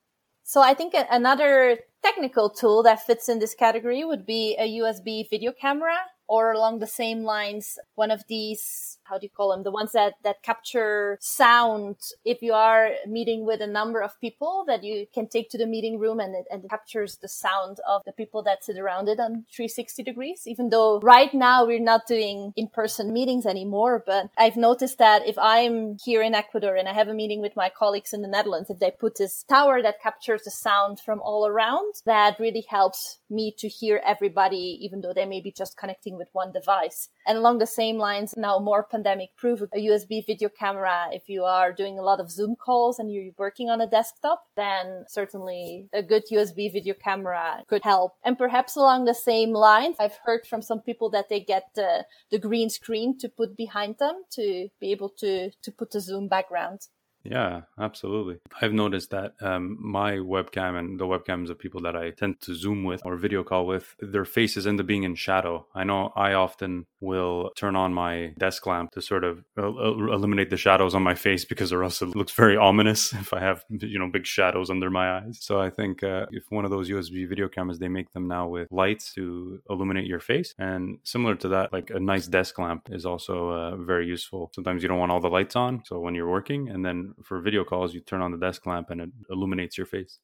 So 0.43 0.61
I 0.61 0.73
think 0.73 0.93
another 1.09 1.79
technical 2.03 2.49
tool 2.49 2.83
that 2.83 3.05
fits 3.05 3.29
in 3.29 3.39
this 3.39 3.55
category 3.55 4.03
would 4.03 4.25
be 4.25 4.55
a 4.59 4.79
USB 4.79 5.27
video 5.29 5.51
camera 5.51 5.97
or 6.27 6.51
along 6.51 6.79
the 6.79 6.87
same 6.87 7.23
lines, 7.23 7.79
one 7.95 8.11
of 8.11 8.23
these 8.27 8.92
how 9.05 9.17
do 9.17 9.25
you 9.25 9.29
call 9.29 9.51
them? 9.51 9.63
The 9.63 9.71
ones 9.71 9.91
that, 9.93 10.13
that 10.23 10.43
capture 10.43 11.17
sound. 11.21 11.97
If 12.25 12.41
you 12.41 12.53
are 12.53 12.91
meeting 13.07 13.45
with 13.45 13.61
a 13.61 13.67
number 13.67 14.01
of 14.01 14.19
people 14.19 14.63
that 14.67 14.83
you 14.83 15.07
can 15.13 15.27
take 15.27 15.49
to 15.51 15.57
the 15.57 15.65
meeting 15.65 15.99
room 15.99 16.19
and 16.19 16.35
it, 16.35 16.45
and 16.51 16.63
it 16.63 16.69
captures 16.69 17.17
the 17.17 17.27
sound 17.27 17.79
of 17.87 18.01
the 18.05 18.11
people 18.11 18.43
that 18.43 18.63
sit 18.63 18.77
around 18.77 19.07
it 19.07 19.19
on 19.19 19.45
360 19.53 20.03
degrees, 20.03 20.43
even 20.45 20.69
though 20.69 20.99
right 20.99 21.33
now 21.33 21.65
we're 21.65 21.79
not 21.79 22.07
doing 22.07 22.53
in-person 22.55 23.11
meetings 23.11 23.45
anymore. 23.45 24.03
But 24.05 24.29
I've 24.37 24.57
noticed 24.57 24.97
that 24.99 25.27
if 25.27 25.37
I'm 25.37 25.97
here 26.03 26.21
in 26.21 26.35
Ecuador 26.35 26.75
and 26.75 26.87
I 26.87 26.93
have 26.93 27.07
a 27.07 27.13
meeting 27.13 27.41
with 27.41 27.55
my 27.55 27.69
colleagues 27.69 28.13
in 28.13 28.21
the 28.21 28.27
Netherlands, 28.27 28.69
if 28.69 28.79
they 28.79 28.91
put 28.91 29.17
this 29.17 29.43
tower 29.43 29.81
that 29.81 30.01
captures 30.01 30.43
the 30.43 30.51
sound 30.51 30.99
from 30.99 31.19
all 31.21 31.47
around, 31.47 31.93
that 32.05 32.39
really 32.39 32.65
helps 32.69 33.19
me 33.29 33.53
to 33.57 33.67
hear 33.67 34.01
everybody, 34.05 34.77
even 34.81 35.01
though 35.01 35.13
they 35.13 35.25
may 35.25 35.41
be 35.41 35.51
just 35.51 35.77
connecting 35.77 36.17
with 36.17 36.27
one 36.33 36.51
device. 36.51 37.09
And 37.25 37.37
along 37.37 37.59
the 37.59 37.67
same 37.67 37.97
lines, 37.97 38.35
now 38.37 38.59
more 38.59 38.83
pandemic 38.93 39.35
proof, 39.35 39.61
a 39.73 39.79
USB 39.89 40.23
video 40.25 40.49
camera. 40.49 41.07
If 41.11 41.27
you 41.27 41.43
are 41.43 41.73
doing 41.73 41.97
a 41.97 42.03
lot 42.03 42.19
of 42.19 42.29
Zoom 42.29 42.55
calls 42.55 42.99
and 42.99 43.11
you're 43.11 43.33
working 43.37 43.67
on 43.71 43.81
a 43.81 43.87
desktop, 43.87 44.43
then 44.55 45.05
certainly 45.07 45.87
a 45.91 46.03
good 46.03 46.23
USB 46.31 46.71
video 46.71 46.93
camera 46.93 47.63
could 47.67 47.83
help. 47.83 48.13
And 48.23 48.37
perhaps 48.37 48.75
along 48.75 49.05
the 49.05 49.15
same 49.15 49.51
lines, 49.51 49.95
I've 49.99 50.19
heard 50.25 50.45
from 50.45 50.61
some 50.61 50.79
people 50.79 51.09
that 51.09 51.27
they 51.29 51.39
get 51.39 51.63
the, 51.73 52.05
the 52.29 52.37
green 52.37 52.69
screen 52.69 53.17
to 53.17 53.29
put 53.29 53.57
behind 53.57 53.95
them 53.99 54.15
to 54.37 54.69
be 54.79 54.91
able 54.91 55.09
to, 55.21 55.49
to 55.49 55.71
put 55.71 55.95
a 55.95 55.99
Zoom 55.99 56.27
background. 56.27 56.81
Yeah, 57.23 57.61
absolutely. 57.79 58.39
I've 58.61 58.73
noticed 58.73 59.11
that 59.11 59.33
um, 59.41 59.77
my 59.79 60.13
webcam 60.13 60.77
and 60.77 60.99
the 60.99 61.05
webcams 61.05 61.49
of 61.49 61.57
people 61.57 61.81
that 61.81 61.95
I 61.95 62.11
tend 62.11 62.41
to 62.41 62.53
Zoom 62.53 62.83
with 62.83 63.01
or 63.05 63.15
video 63.15 63.43
call 63.43 63.65
with, 63.65 63.95
their 63.99 64.25
faces 64.25 64.67
end 64.67 64.79
up 64.79 64.87
being 64.87 65.03
in 65.03 65.15
shadow. 65.15 65.65
I 65.73 65.85
know 65.85 66.11
I 66.15 66.33
often 66.33 66.85
will 66.99 67.51
turn 67.55 67.75
on 67.75 67.93
my 67.93 68.33
desk 68.37 68.65
lamp 68.67 68.91
to 68.91 69.01
sort 69.01 69.23
of 69.23 69.43
eliminate 69.57 70.49
the 70.49 70.57
shadows 70.57 70.95
on 70.95 71.03
my 71.03 71.15
face 71.15 71.45
because 71.45 71.71
or 71.71 71.83
else 71.83 72.01
it 72.01 72.15
looks 72.15 72.33
very 72.33 72.57
ominous 72.57 73.13
if 73.23 73.33
I 73.33 73.39
have, 73.39 73.63
you 73.69 73.99
know, 73.99 74.09
big 74.09 74.25
shadows 74.25 74.69
under 74.69 74.89
my 74.89 75.19
eyes. 75.19 75.37
So 75.41 75.61
I 75.61 75.69
think 75.69 76.03
uh, 76.03 76.25
if 76.31 76.43
one 76.49 76.65
of 76.65 76.71
those 76.71 76.89
USB 76.89 77.27
video 77.27 77.47
cameras, 77.47 77.79
they 77.79 77.87
make 77.87 78.11
them 78.11 78.27
now 78.27 78.47
with 78.47 78.67
lights 78.69 79.13
to 79.13 79.61
illuminate 79.69 80.07
your 80.07 80.19
face. 80.19 80.53
And 80.59 80.99
similar 81.03 81.35
to 81.35 81.47
that, 81.49 81.71
like 81.71 81.89
a 81.89 81.99
nice 81.99 82.27
desk 82.27 82.59
lamp 82.59 82.89
is 82.91 83.05
also 83.05 83.49
uh, 83.49 83.75
very 83.77 84.07
useful. 84.07 84.51
Sometimes 84.53 84.83
you 84.83 84.89
don't 84.89 84.99
want 84.99 85.11
all 85.11 85.21
the 85.21 85.29
lights 85.29 85.55
on. 85.55 85.83
So 85.85 85.99
when 85.99 86.15
you're 86.15 86.29
working 86.29 86.69
and 86.69 86.85
then 86.85 87.12
for 87.23 87.41
video 87.41 87.63
calls, 87.63 87.93
you 87.93 88.01
turn 88.01 88.21
on 88.21 88.31
the 88.31 88.37
desk 88.37 88.65
lamp 88.65 88.89
and 88.89 89.01
it 89.01 89.09
illuminates 89.29 89.77
your 89.77 89.87
face. 89.87 90.19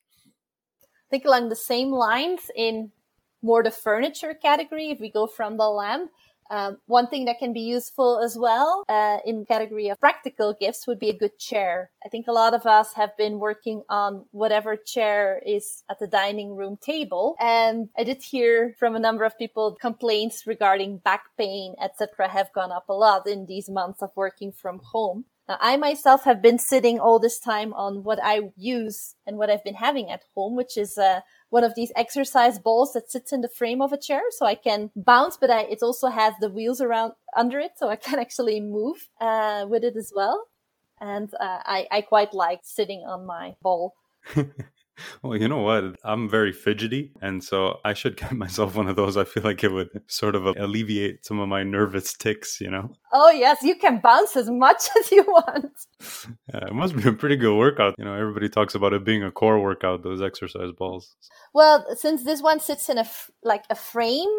I 0.83 1.09
think 1.09 1.25
along 1.25 1.49
the 1.49 1.55
same 1.55 1.91
lines 1.91 2.51
in 2.55 2.91
more 3.41 3.63
the 3.63 3.71
furniture 3.71 4.33
category, 4.33 4.91
if 4.91 4.99
we 4.99 5.09
go 5.09 5.27
from 5.27 5.57
the 5.57 5.69
lamp, 5.69 6.11
um, 6.51 6.77
one 6.87 7.07
thing 7.07 7.25
that 7.25 7.37
can 7.37 7.53
be 7.53 7.61
useful 7.61 8.19
as 8.19 8.35
well 8.35 8.83
uh, 8.89 9.19
in 9.23 9.45
category 9.45 9.89
of 9.89 9.99
practical 9.99 10.55
gifts 10.59 10.87
would 10.87 10.99
be 10.99 11.09
a 11.09 11.17
good 11.17 11.37
chair. 11.37 11.91
I 12.03 12.09
think 12.09 12.27
a 12.27 12.31
lot 12.31 12.55
of 12.55 12.65
us 12.65 12.93
have 12.93 13.15
been 13.17 13.37
working 13.39 13.83
on 13.87 14.25
whatever 14.31 14.75
chair 14.75 15.41
is 15.45 15.83
at 15.89 15.99
the 15.99 16.07
dining 16.07 16.55
room 16.55 16.77
table, 16.81 17.35
and 17.39 17.89
I 17.95 18.03
did 18.03 18.23
hear 18.23 18.75
from 18.79 18.95
a 18.95 18.99
number 18.99 19.25
of 19.25 19.37
people 19.37 19.77
complaints 19.79 20.47
regarding 20.47 20.97
back 20.97 21.25
pain, 21.37 21.75
etc., 21.81 22.27
have 22.29 22.51
gone 22.53 22.71
up 22.71 22.89
a 22.89 22.93
lot 22.93 23.27
in 23.27 23.45
these 23.45 23.69
months 23.69 24.01
of 24.01 24.09
working 24.15 24.51
from 24.51 24.79
home. 24.91 25.25
Now, 25.49 25.57
I 25.59 25.77
myself 25.77 26.25
have 26.25 26.43
been 26.43 26.59
sitting 26.59 26.99
all 26.99 27.17
this 27.17 27.39
time 27.39 27.73
on 27.73 28.03
what 28.03 28.19
I 28.23 28.51
use 28.55 29.15
and 29.25 29.35
what 29.35 29.49
I've 29.49 29.63
been 29.63 29.73
having 29.73 30.11
at 30.11 30.21
home, 30.35 30.55
which 30.55 30.77
is 30.77 30.95
uh, 30.95 31.21
one 31.49 31.63
of 31.63 31.73
these 31.73 31.91
exercise 31.95 32.59
balls 32.59 32.93
that 32.93 33.09
sits 33.09 33.33
in 33.33 33.41
the 33.41 33.49
frame 33.49 33.81
of 33.81 33.91
a 33.91 33.97
chair, 33.97 34.21
so 34.29 34.45
I 34.45 34.53
can 34.53 34.91
bounce, 34.95 35.37
but 35.37 35.49
I, 35.49 35.61
it 35.61 35.79
also 35.81 36.09
has 36.09 36.35
the 36.39 36.51
wheels 36.51 36.79
around 36.81 37.13
under 37.35 37.59
it, 37.59 37.71
so 37.77 37.89
I 37.89 37.95
can 37.95 38.19
actually 38.25 38.61
move 38.61 39.09
uh, 39.19 39.65
with 39.67 39.83
it 39.83 39.95
as 39.97 40.13
well. 40.15 40.45
And 41.01 41.33
uh, 41.33 41.59
I, 41.65 41.87
I 41.89 42.01
quite 42.01 42.35
like 42.35 42.59
sitting 42.61 42.99
on 43.07 43.25
my 43.25 43.55
ball. 43.63 43.95
Well, 45.23 45.37
you 45.37 45.47
know 45.47 45.61
what? 45.61 45.95
I'm 46.03 46.29
very 46.29 46.51
fidgety, 46.51 47.11
and 47.21 47.43
so 47.43 47.79
I 47.83 47.93
should 47.93 48.17
get 48.17 48.31
myself 48.45 48.75
one 48.75 48.87
of 48.87 48.95
those. 48.95 49.17
I 49.17 49.23
feel 49.23 49.43
like 49.43 49.63
it 49.63 49.71
would 49.71 49.89
sort 50.07 50.35
of 50.35 50.45
alleviate 50.45 51.25
some 51.25 51.39
of 51.39 51.49
my 51.49 51.63
nervous 51.63 52.13
tics, 52.13 52.61
you 52.61 52.71
know? 52.71 52.91
Oh, 53.11 53.29
yes, 53.29 53.63
you 53.63 53.75
can 53.75 53.99
bounce 53.99 54.35
as 54.35 54.49
much 54.49 54.83
as 54.99 55.11
you 55.11 55.23
want. 55.23 55.71
Yeah, 56.53 56.67
it 56.67 56.73
must 56.73 56.95
be 56.95 57.07
a 57.07 57.13
pretty 57.13 57.35
good 57.35 57.57
workout. 57.57 57.95
You 57.97 58.05
know, 58.05 58.13
everybody 58.13 58.49
talks 58.49 58.75
about 58.75 58.93
it 58.93 59.03
being 59.03 59.23
a 59.23 59.31
core 59.31 59.59
workout, 59.59 60.03
those 60.03 60.21
exercise 60.21 60.71
balls. 60.77 61.15
Well, 61.53 61.85
since 61.95 62.23
this 62.23 62.41
one 62.41 62.59
sits 62.59 62.89
in 62.89 62.97
a, 62.97 63.07
like 63.43 63.65
a 63.69 63.75
frame 63.75 64.29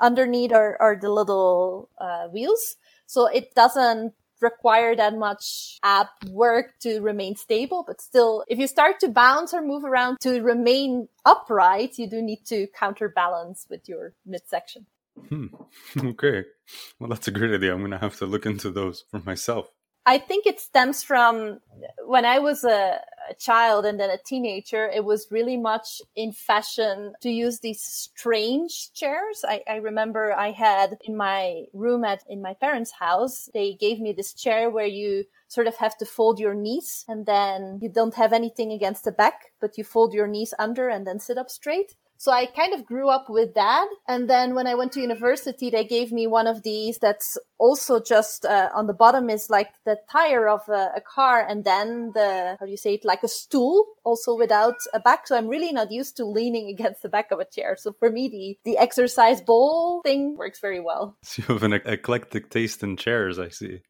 underneath 0.00 0.52
are, 0.52 0.76
are 0.80 0.96
the 1.00 1.10
little 1.10 1.90
uh, 2.00 2.28
wheels, 2.28 2.76
So 3.06 3.26
it 3.26 3.54
doesn't 3.54 4.14
require 4.42 4.94
that 4.96 5.16
much 5.16 5.78
ab 5.82 6.08
work 6.28 6.78
to 6.80 7.00
remain 7.00 7.36
stable, 7.36 7.84
but 7.86 8.00
still, 8.00 8.44
if 8.48 8.58
you 8.58 8.66
start 8.66 9.00
to 9.00 9.08
bounce 9.08 9.54
or 9.54 9.62
move 9.62 9.84
around 9.84 10.18
to 10.20 10.40
remain 10.42 11.08
upright, 11.24 11.98
you 11.98 12.08
do 12.08 12.20
need 12.20 12.44
to 12.46 12.66
counterbalance 12.78 13.66
with 13.70 13.88
your 13.88 14.14
midsection. 14.26 14.86
Hmm. 15.28 15.46
Okay. 16.04 16.44
Well, 16.98 17.10
that's 17.10 17.28
a 17.28 17.30
great 17.30 17.54
idea. 17.54 17.72
I'm 17.72 17.80
going 17.80 17.90
to 17.90 17.98
have 17.98 18.16
to 18.18 18.26
look 18.26 18.46
into 18.46 18.70
those 18.70 19.04
for 19.10 19.20
myself. 19.20 19.70
I 20.04 20.18
think 20.18 20.46
it 20.46 20.60
stems 20.60 21.02
from 21.02 21.60
when 22.06 22.24
I 22.24 22.40
was 22.40 22.64
a, 22.64 23.00
a, 23.32 23.34
child 23.42 23.84
and 23.84 23.98
then 23.98 24.10
a 24.10 24.18
teenager, 24.18 24.88
it 24.88 25.04
was 25.04 25.28
really 25.30 25.56
much 25.56 26.00
in 26.14 26.32
fashion 26.32 27.14
to 27.20 27.30
use 27.30 27.60
these 27.60 27.82
strange 27.82 28.92
chairs. 28.92 29.44
I, 29.46 29.62
I, 29.68 29.76
remember 29.76 30.32
I 30.32 30.50
had 30.52 30.98
in 31.04 31.16
my 31.16 31.64
room 31.72 32.04
at, 32.04 32.22
in 32.28 32.40
my 32.42 32.54
parents' 32.54 32.92
house, 32.92 33.48
they 33.52 33.74
gave 33.74 34.00
me 34.00 34.12
this 34.12 34.32
chair 34.32 34.70
where 34.70 34.86
you 34.86 35.24
sort 35.48 35.66
of 35.66 35.76
have 35.76 35.96
to 35.98 36.06
fold 36.06 36.38
your 36.38 36.54
knees 36.54 37.04
and 37.08 37.26
then 37.26 37.78
you 37.82 37.88
don't 37.88 38.14
have 38.14 38.32
anything 38.32 38.72
against 38.72 39.04
the 39.04 39.12
back, 39.12 39.52
but 39.60 39.76
you 39.76 39.84
fold 39.84 40.14
your 40.14 40.26
knees 40.26 40.54
under 40.58 40.88
and 40.88 41.06
then 41.06 41.18
sit 41.18 41.38
up 41.38 41.50
straight. 41.50 41.94
So 42.22 42.30
I 42.30 42.46
kind 42.46 42.72
of 42.72 42.86
grew 42.86 43.08
up 43.08 43.28
with 43.28 43.54
that. 43.54 43.88
And 44.06 44.30
then 44.30 44.54
when 44.54 44.68
I 44.68 44.76
went 44.76 44.92
to 44.92 45.00
university, 45.00 45.70
they 45.70 45.82
gave 45.84 46.12
me 46.12 46.28
one 46.28 46.46
of 46.46 46.62
these 46.62 46.98
that's 46.98 47.36
also 47.58 48.00
just 48.00 48.46
uh, 48.46 48.68
on 48.72 48.86
the 48.86 48.94
bottom 48.94 49.28
is 49.28 49.50
like 49.50 49.70
the 49.84 49.96
tire 50.08 50.48
of 50.48 50.60
a, 50.68 50.92
a, 50.94 51.00
car 51.00 51.44
and 51.44 51.64
then 51.64 52.12
the, 52.14 52.56
how 52.60 52.64
do 52.64 52.70
you 52.70 52.76
say 52.76 52.94
it, 52.94 53.04
like 53.04 53.24
a 53.24 53.28
stool 53.28 53.86
also 54.04 54.36
without 54.36 54.76
a 54.94 55.00
back. 55.00 55.26
So 55.26 55.36
I'm 55.36 55.48
really 55.48 55.72
not 55.72 55.90
used 55.90 56.16
to 56.18 56.24
leaning 56.24 56.68
against 56.74 57.02
the 57.02 57.08
back 57.08 57.32
of 57.32 57.40
a 57.40 57.44
chair. 57.44 57.74
So 57.76 57.92
for 57.92 58.08
me, 58.08 58.28
the, 58.28 58.70
the 58.70 58.78
exercise 58.78 59.40
bowl 59.40 60.00
thing 60.04 60.36
works 60.36 60.60
very 60.60 60.78
well. 60.78 61.16
So 61.24 61.42
you 61.42 61.54
have 61.54 61.64
an 61.64 61.72
eclectic 61.72 62.50
taste 62.50 62.84
in 62.84 62.96
chairs, 62.96 63.40
I 63.40 63.48
see. 63.48 63.80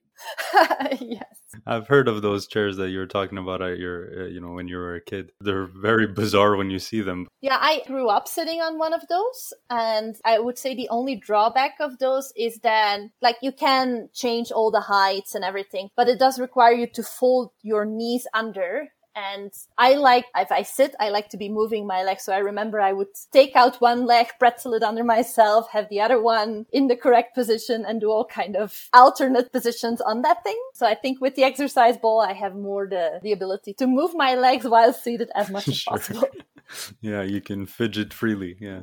yes. 1.01 1.25
I've 1.67 1.89
heard 1.89 2.09
of 2.09 2.23
those 2.23 2.47
chairs 2.47 2.77
that 2.77 2.91
you 2.91 2.99
were 2.99 3.07
talking 3.07 3.39
about 3.39 3.63
at 3.63 3.79
your, 3.79 4.23
uh, 4.23 4.27
you 4.27 4.41
know, 4.41 4.53
when 4.53 4.69
you 4.69 4.77
were 4.77 4.95
a 4.95 5.01
kid. 5.01 5.33
They're 5.41 5.67
very 5.67 6.07
bizarre 6.07 6.57
when 6.57 6.71
you 6.71 6.79
see 6.79 7.01
them. 7.01 7.29
Yeah, 7.41 7.59
I 7.61 7.83
grew 7.87 8.09
up 8.09 8.27
sitting 8.29 8.61
on 8.61 8.79
one 8.79 8.93
of 8.93 9.07
those, 9.09 9.53
and 9.69 10.17
I 10.25 10.39
would 10.39 10.59
say 10.59 10.75
the 10.75 10.89
only 10.89 11.17
drawback 11.17 11.77
of 11.81 11.99
those 11.99 12.33
is 12.37 12.59
that, 12.61 13.01
like, 13.21 13.37
you 13.43 13.53
can 13.53 14.09
change 14.13 14.51
all 14.51 14.71
the 14.71 14.81
heights 14.81 15.35
and 15.35 15.45
everything, 15.45 15.89
but 15.97 16.09
it 16.09 16.19
does 16.19 16.39
require 16.39 16.73
you 16.73 16.87
to 16.95 17.03
fold 17.03 17.51
your 17.63 17.85
knees 17.85 18.27
under 18.35 18.89
and 19.15 19.53
I 19.77 19.95
like, 19.95 20.27
if 20.37 20.51
I 20.51 20.63
sit, 20.63 20.95
I 20.99 21.11
like 21.11 21.29
to 21.31 21.37
be 21.37 21.49
moving 21.49 21.87
my 21.87 22.03
legs. 22.03 22.25
So 22.25 22.33
I 22.33 22.39
remember 22.39 22.81
I 22.81 22.93
would 22.93 23.09
take 23.33 23.55
out 23.55 23.81
one 23.81 24.07
leg, 24.07 24.29
pretzel 24.39 24.75
it 24.75 24.83
under 24.83 25.05
myself, 25.05 25.69
have 25.73 25.89
the 25.89 26.01
other 26.01 26.21
one 26.21 26.67
in 26.73 26.89
the 26.89 26.97
correct 26.97 27.35
position 27.35 27.85
and 27.85 28.01
do 28.01 28.11
all 28.11 28.25
kind 28.25 28.57
of 28.57 28.89
alternate 28.93 29.53
positions 29.53 30.01
on 30.01 30.23
that 30.23 30.43
thing. 30.45 30.59
So 30.75 30.87
I 30.87 30.95
think 30.95 31.21
with 31.21 31.35
the 31.35 31.45
exercise 31.45 31.97
ball, 31.97 32.21
I 32.21 32.33
have 32.33 32.55
more 32.55 32.87
the, 32.89 33.21
the 33.23 33.33
ability 33.33 33.75
to 33.75 33.87
move 33.87 34.13
my 34.15 34.35
legs 34.35 34.67
while 34.67 34.93
seated 34.93 35.31
as 35.35 35.51
much 35.51 35.69
as 35.69 35.77
sure. 35.79 35.93
possible. 35.93 36.29
yeah, 37.01 37.23
you 37.23 37.41
can 37.41 37.67
fidget 37.67 38.15
freely. 38.15 38.57
Yeah. 38.61 38.81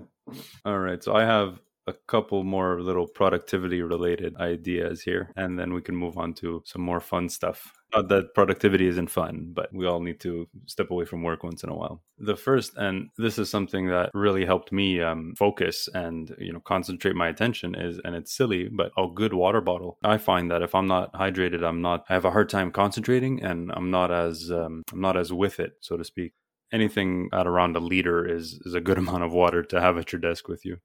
All 0.64 0.80
right. 0.80 1.04
So 1.04 1.16
I 1.16 1.24
have 1.24 1.60
a 1.88 1.94
couple 1.94 2.44
more 2.44 2.82
little 2.82 3.08
productivity 3.08 3.82
related 3.82 4.36
ideas 4.38 5.02
here, 5.02 5.32
and 5.36 5.58
then 5.58 5.74
we 5.74 5.82
can 5.82 5.96
move 5.96 6.18
on 6.18 6.34
to 6.36 6.62
some 6.66 6.84
more 6.84 7.00
fun 7.00 7.30
stuff. 7.30 7.74
Not 7.94 8.08
that 8.10 8.34
productivity 8.36 8.88
isn't 8.88 9.10
fun, 9.10 9.52
but 9.54 9.74
we 9.74 9.88
all 9.88 10.00
need 10.00 10.20
to 10.22 10.48
step 10.68 10.92
away 10.92 11.06
from 11.06 11.24
work 11.24 11.44
once 11.44 11.64
in 11.64 11.70
a 11.70 11.76
while. 11.76 12.04
The 12.20 12.36
first, 12.36 12.78
and 12.78 13.10
this 13.18 13.40
is 13.40 13.50
something 13.50 13.88
that 13.88 14.12
really 14.14 14.46
helped 14.46 14.72
me 14.72 15.02
um, 15.02 15.34
focus 15.38 15.90
and 15.94 16.36
you 16.38 16.54
know 16.54 16.60
concentrate 16.60 17.16
my 17.16 17.30
attention, 17.30 17.76
is 17.76 18.00
and 18.04 18.16
it's 18.16 18.36
silly, 18.36 18.70
but 18.70 18.92
a 18.98 19.08
good 19.14 19.34
water 19.34 19.62
bottle. 19.62 19.98
I 20.04 20.18
find 20.18 20.52
that 20.52 20.62
if 20.62 20.76
I'm 20.76 20.88
not 20.88 21.14
hydrated, 21.14 21.64
I'm 21.64 21.82
not. 21.82 22.06
I 22.10 22.14
have 22.14 22.26
a 22.26 22.32
hard 22.32 22.50
time 22.50 22.72
concentrating, 22.72 23.44
and 23.44 23.72
I'm 23.74 23.90
not 23.90 24.12
as 24.12 24.52
um, 24.52 24.84
I'm 24.92 25.02
not 25.02 25.18
as 25.18 25.34
with 25.34 25.60
it, 25.60 25.74
so 25.82 25.98
to 25.98 26.04
speak 26.04 26.34
anything 26.72 27.30
at 27.34 27.48
around 27.48 27.76
a 27.76 27.80
liter 27.80 28.28
is 28.28 28.60
is 28.66 28.74
a 28.74 28.82
good 28.82 28.98
amount 29.04 29.24
of 29.24 29.34
water 29.34 29.64
to 29.64 29.82
have 29.82 29.98
at 29.98 30.12
your 30.12 30.20
desk 30.20 30.48
with 30.48 30.66
you 30.66 30.78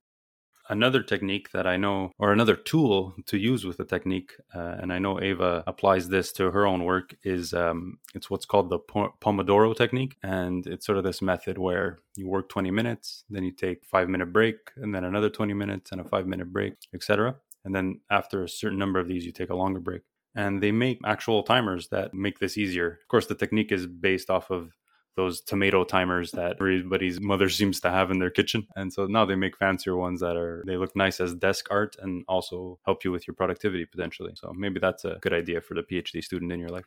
another 0.68 1.02
technique 1.02 1.50
that 1.52 1.66
I 1.66 1.76
know, 1.76 2.12
or 2.18 2.32
another 2.32 2.56
tool 2.56 3.14
to 3.26 3.38
use 3.38 3.64
with 3.64 3.76
the 3.76 3.84
technique, 3.84 4.32
uh, 4.54 4.76
and 4.80 4.92
I 4.92 4.98
know 4.98 5.20
Ava 5.20 5.64
applies 5.66 6.08
this 6.08 6.32
to 6.32 6.50
her 6.50 6.66
own 6.66 6.84
work, 6.84 7.14
is 7.22 7.52
um, 7.52 7.98
it's 8.14 8.30
what's 8.30 8.46
called 8.46 8.70
the 8.70 8.78
Pomodoro 8.78 9.76
technique. 9.76 10.16
And 10.22 10.66
it's 10.66 10.86
sort 10.86 10.98
of 10.98 11.04
this 11.04 11.22
method 11.22 11.58
where 11.58 11.98
you 12.16 12.28
work 12.28 12.48
20 12.48 12.70
minutes, 12.70 13.24
then 13.30 13.44
you 13.44 13.52
take 13.52 13.84
five 13.84 14.08
minute 14.08 14.32
break, 14.32 14.56
and 14.76 14.94
then 14.94 15.04
another 15.04 15.30
20 15.30 15.54
minutes 15.54 15.92
and 15.92 16.00
a 16.00 16.04
five 16.04 16.26
minute 16.26 16.52
break, 16.52 16.74
etc. 16.94 17.36
And 17.64 17.74
then 17.74 18.00
after 18.10 18.42
a 18.42 18.48
certain 18.48 18.78
number 18.78 18.98
of 18.98 19.08
these, 19.08 19.24
you 19.24 19.32
take 19.32 19.50
a 19.50 19.56
longer 19.56 19.80
break. 19.80 20.02
And 20.34 20.62
they 20.62 20.72
make 20.72 21.00
actual 21.04 21.44
timers 21.44 21.88
that 21.88 22.12
make 22.12 22.40
this 22.40 22.58
easier. 22.58 22.98
Of 23.02 23.08
course, 23.08 23.26
the 23.26 23.36
technique 23.36 23.70
is 23.70 23.86
based 23.86 24.30
off 24.30 24.50
of 24.50 24.72
those 25.16 25.40
tomato 25.40 25.84
timers 25.84 26.32
that 26.32 26.56
everybody's 26.60 27.20
mother 27.20 27.48
seems 27.60 27.80
to 27.80 27.90
have 27.90 28.10
in 28.10 28.18
their 28.18 28.30
kitchen. 28.30 28.66
And 28.76 28.92
so 28.92 29.06
now 29.06 29.24
they 29.24 29.36
make 29.36 29.56
fancier 29.56 29.96
ones 29.96 30.20
that 30.20 30.36
are 30.36 30.62
they 30.66 30.76
look 30.76 30.94
nice 30.96 31.20
as 31.20 31.34
desk 31.34 31.66
art 31.70 31.96
and 32.00 32.24
also 32.28 32.78
help 32.84 33.04
you 33.04 33.12
with 33.12 33.26
your 33.26 33.34
productivity 33.34 33.84
potentially. 33.84 34.32
So 34.34 34.52
maybe 34.54 34.80
that's 34.80 35.04
a 35.04 35.18
good 35.20 35.32
idea 35.32 35.60
for 35.60 35.74
the 35.74 35.82
PhD 35.82 36.22
student 36.22 36.52
in 36.52 36.60
your 36.60 36.70
life. 36.70 36.86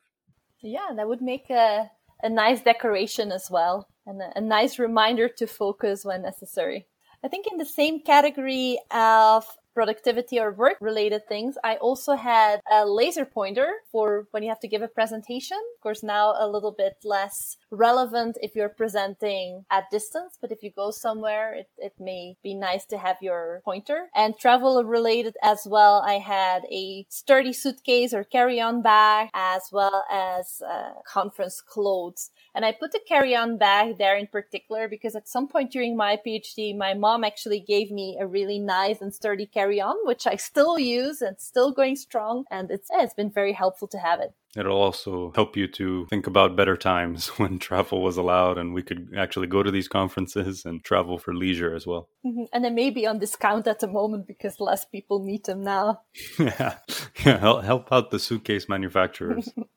Yeah, 0.62 0.89
that 0.96 1.07
would 1.07 1.22
make 1.22 1.50
a 1.50 1.89
a 2.24 2.29
nice 2.29 2.62
decoration 2.62 3.31
as 3.31 3.50
well 3.51 3.88
and 4.07 4.22
a, 4.22 4.38
a 4.38 4.41
nice 4.41 4.79
reminder 4.79 5.29
to 5.29 5.46
focus 5.46 6.03
when 6.03 6.24
necessary. 6.24 6.88
I 7.24 7.27
think 7.27 7.48
in 7.48 7.57
the 7.57 7.65
same 7.65 8.01
category 8.01 8.79
of 8.91 9.46
productivity 9.77 10.39
or 10.39 10.51
work 10.51 10.77
related 10.81 11.22
things, 11.27 11.53
I 11.63 11.75
also 11.75 12.13
had 12.15 12.62
a 12.72 12.84
laser 12.84 13.25
pointer 13.25 13.69
for 13.91 14.27
when 14.31 14.41
you 14.41 14.50
have 14.50 14.60
to 14.62 14.67
give 14.67 14.81
a 14.81 14.88
presentation. 14.88 15.60
Of 15.75 15.81
course, 15.84 16.01
now 16.01 16.34
a 16.36 16.50
little 16.50 16.74
bit 16.75 16.96
less 17.03 17.57
relevant 17.69 18.39
if 18.41 18.55
you're 18.55 18.77
presenting 18.84 19.65
at 19.69 19.91
distance, 19.91 20.36
but 20.41 20.51
if 20.51 20.63
you 20.63 20.72
go 20.72 20.89
somewhere, 20.89 21.53
it, 21.53 21.69
it 21.77 21.93
may 22.00 22.38
be 22.41 22.55
nice 22.55 22.86
to 22.86 22.98
have 22.98 23.17
your 23.22 23.62
pointer. 23.63 24.07
And 24.15 24.34
travel 24.36 24.84
related 24.84 25.36
as 25.43 25.67
well, 25.69 26.01
I 26.03 26.15
had 26.38 26.63
a 26.72 27.05
sturdy 27.10 27.53
suitcase 27.53 28.15
or 28.15 28.24
carry 28.24 28.60
on 28.60 28.81
bag 28.81 29.29
as 29.36 29.69
well 29.72 30.05
as 30.10 30.60
uh, 30.67 30.93
conference 31.05 31.62
clothes. 31.62 32.31
And 32.57 32.65
I 32.65 32.71
put 32.71 32.91
the 32.91 32.99
carry 33.07 33.35
on 33.35 33.59
bag 33.59 33.99
there 33.99 34.17
in 34.17 34.25
particular 34.25 34.87
because 34.87 35.15
at 35.15 35.27
some 35.27 35.47
point 35.47 35.71
during 35.71 35.95
my 35.95 36.17
PhD, 36.25 36.75
my 36.75 36.95
mom 36.95 37.23
actually 37.23 37.59
gave 37.59 37.91
me 37.91 38.17
a 38.19 38.25
really 38.25 38.57
nice 38.57 38.99
and 38.99 39.13
sturdy 39.13 39.45
carry 39.45 39.79
on, 39.79 39.95
which 40.05 40.25
I 40.25 40.37
still 40.37 40.79
use 40.79 41.21
and 41.21 41.39
still 41.39 41.71
going 41.71 41.95
strong. 41.95 42.45
And 42.49 42.71
it's, 42.71 42.89
it's 42.91 43.13
been 43.13 43.29
very 43.29 43.53
helpful 43.53 43.87
to 43.89 43.99
have 43.99 44.21
it. 44.21 44.33
It'll 44.55 44.81
also 44.81 45.31
help 45.35 45.55
you 45.55 45.67
to 45.67 46.07
think 46.07 46.25
about 46.25 46.55
better 46.55 46.75
times 46.75 47.27
when 47.37 47.59
travel 47.59 48.01
was 48.01 48.17
allowed 48.17 48.57
and 48.57 48.73
we 48.73 48.81
could 48.81 49.13
actually 49.15 49.45
go 49.45 49.61
to 49.61 49.69
these 49.69 49.87
conferences 49.87 50.65
and 50.65 50.83
travel 50.83 51.19
for 51.19 51.35
leisure 51.35 51.75
as 51.75 51.85
well. 51.85 52.09
Mm-hmm. 52.25 52.45
And 52.51 52.65
they 52.65 52.71
may 52.71 52.89
be 52.89 53.05
on 53.05 53.19
discount 53.19 53.67
at 53.67 53.81
the 53.81 53.87
moment 53.87 54.25
because 54.25 54.59
less 54.59 54.83
people 54.83 55.23
need 55.23 55.45
them 55.45 55.63
now. 55.63 56.01
yeah, 56.39 56.77
yeah 57.23 57.37
help, 57.37 57.65
help 57.65 57.91
out 57.91 58.09
the 58.09 58.17
suitcase 58.17 58.67
manufacturers. 58.67 59.47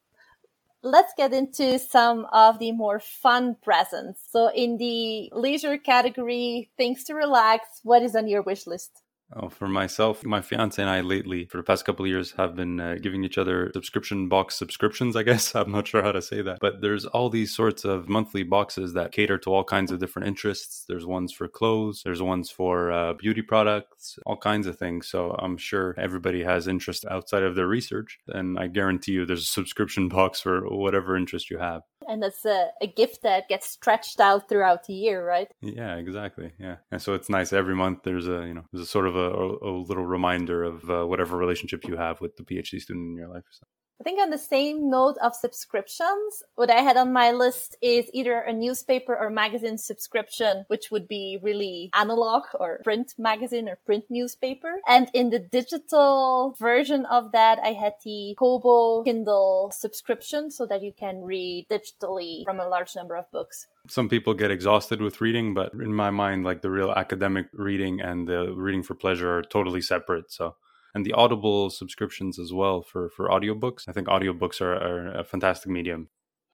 let's 0.83 1.13
get 1.17 1.33
into 1.33 1.79
some 1.79 2.27
of 2.33 2.59
the 2.59 2.73
more 2.73 2.99
fun 2.99 3.57
presents. 3.63 4.23
So 4.31 4.51
in 4.51 4.79
the 4.79 5.31
leisure 5.33 5.79
category, 5.79 6.71
things 6.77 7.05
to 7.05 7.15
relax, 7.15 7.81
what 7.83 8.03
is 8.03 8.17
on 8.17 8.29
your 8.29 8.43
wish 8.43 8.67
list? 8.67 9.03
Oh, 9.33 9.49
for 9.49 9.69
myself, 9.69 10.25
my 10.25 10.41
fiance 10.41 10.83
and 10.83 10.91
I 10.91 11.03
lately, 11.03 11.45
for 11.45 11.59
the 11.59 11.63
past 11.63 11.85
couple 11.85 12.05
years, 12.07 12.33
have 12.33 12.57
been 12.57 12.81
uh, 12.81 12.97
giving 13.01 13.23
each 13.23 13.39
other 13.39 13.71
subscription 13.73 14.29
box 14.29 14.57
subscriptions, 14.57 15.15
I 15.15 15.23
guess. 15.31 15.55
I'm 15.55 15.71
not 15.71 15.87
sure 15.87 16.03
how 16.03 16.11
to 16.13 16.23
say 16.23 16.43
that. 16.43 16.59
But 16.61 16.81
there's 16.81 17.07
all 17.07 17.31
these 17.31 17.55
sorts 17.55 17.85
of 17.85 18.09
monthly 18.09 18.43
boxes 18.43 18.93
that 18.95 19.13
cater 19.13 19.39
to 19.39 19.53
all 19.53 19.63
kinds 19.63 19.93
of 19.93 20.01
different 20.01 20.27
interests. 20.27 20.85
There's 20.89 21.07
ones 21.07 21.33
for 21.33 21.47
clothes, 21.47 22.03
there's 22.05 22.23
ones 22.23 22.51
for 22.51 22.91
uh, 22.91 23.13
beauty 23.15 23.43
products, 23.43 24.19
all 24.27 24.37
kinds 24.37 24.67
of 24.67 24.79
things. 24.79 25.07
So 25.07 25.37
I'm 25.39 25.57
sure 25.57 25.95
everybody 25.97 26.43
has 26.43 26.67
interest 26.67 27.05
outside 27.09 27.45
of 27.45 27.55
their 27.55 27.69
research. 27.69 28.19
And 28.29 28.59
I 28.59 28.67
guarantee 28.67 29.13
you 29.13 29.27
there's 29.27 29.45
a 29.45 29.47
subscription 29.47 30.09
box 30.21 30.41
for 30.41 30.69
whatever 30.69 31.17
interest 31.17 31.51
you 31.51 31.59
have 31.59 31.83
and 32.09 32.25
it's 32.25 32.45
a, 32.45 32.71
a 32.81 32.87
gift 32.87 33.23
that 33.23 33.49
gets 33.49 33.69
stretched 33.69 34.21
out 34.21 34.49
throughout 34.49 34.87
the 34.87 34.95
year 34.95 35.25
right? 35.25 35.49
Yeah 35.61 35.97
exactly. 35.97 36.53
Yeah. 36.59 36.77
And 36.91 37.01
so 37.01 37.15
it's 37.15 37.29
nice 37.29 37.53
every 37.53 37.75
month 37.75 38.01
there's 38.05 38.29
a 38.29 38.47
you 38.47 38.55
know 38.55 38.65
there's 38.73 38.85
a 38.85 38.91
sort 38.91 39.07
of 39.07 39.17
a, 39.17 39.31
a, 39.31 39.71
a 39.71 39.73
little 39.81 40.07
reminder 40.07 40.63
of 40.63 40.91
uh, 40.91 41.05
whatever 41.05 41.37
relationship 41.37 41.85
you 41.87 41.97
have 41.97 42.21
with 42.21 42.37
the 42.37 42.43
phd 42.43 42.81
student 42.81 43.11
in 43.11 43.17
your 43.17 43.29
life 43.29 43.45
so. 43.51 43.67
I 44.01 44.03
think 44.03 44.19
on 44.19 44.31
the 44.31 44.39
same 44.39 44.89
note 44.89 45.19
of 45.19 45.35
subscriptions, 45.35 46.43
what 46.55 46.71
I 46.71 46.81
had 46.81 46.97
on 46.97 47.13
my 47.13 47.33
list 47.33 47.77
is 47.83 48.09
either 48.15 48.41
a 48.41 48.51
newspaper 48.51 49.15
or 49.15 49.29
magazine 49.29 49.77
subscription, 49.77 50.65
which 50.69 50.91
would 50.91 51.07
be 51.07 51.39
really 51.43 51.91
analog 51.93 52.45
or 52.59 52.81
print 52.83 53.13
magazine 53.19 53.69
or 53.69 53.77
print 53.85 54.05
newspaper. 54.09 54.81
And 54.89 55.11
in 55.13 55.29
the 55.29 55.39
digital 55.39 56.57
version 56.59 57.05
of 57.05 57.33
that, 57.33 57.59
I 57.59 57.75
had 57.75 57.93
the 58.03 58.35
Kobo 58.39 59.05
Kindle 59.05 59.71
subscription 59.71 60.51
so 60.51 60.65
that 60.65 60.83
you 60.83 60.93
can 60.99 61.21
read 61.21 61.67
digitally 61.69 62.45
from 62.45 62.59
a 62.59 62.69
large 62.69 62.97
number 62.97 63.17
of 63.17 63.31
books 63.31 63.67
some 63.89 64.09
people 64.09 64.35
get 64.35 64.51
exhausted 64.51 65.01
with 65.01 65.21
reading, 65.21 65.55
but 65.55 65.73
in 65.73 65.95
my 65.95 66.11
mind, 66.11 66.45
like 66.45 66.61
the 66.61 66.71
real 66.71 66.93
academic 66.93 67.47
reading 67.53 68.01
and 68.01 68.29
the 68.29 68.53
reading 68.55 68.83
for 68.83 68.95
pleasure 68.95 69.39
are 69.39 69.43
totally 69.43 69.81
separate. 69.81 70.31
So 70.31 70.55
and 70.95 71.05
the 71.05 71.13
Audible 71.13 71.71
subscriptions 71.71 72.39
as 72.39 72.53
well 72.53 72.83
for 72.83 73.11
for 73.11 73.29
audiobooks. 73.29 73.89
I 73.89 73.93
think 73.93 74.09
audiobooks 74.09 74.61
are, 74.61 74.75
are 74.75 75.21
a 75.21 75.25
fantastic 75.25 75.71
medium. 75.71 76.09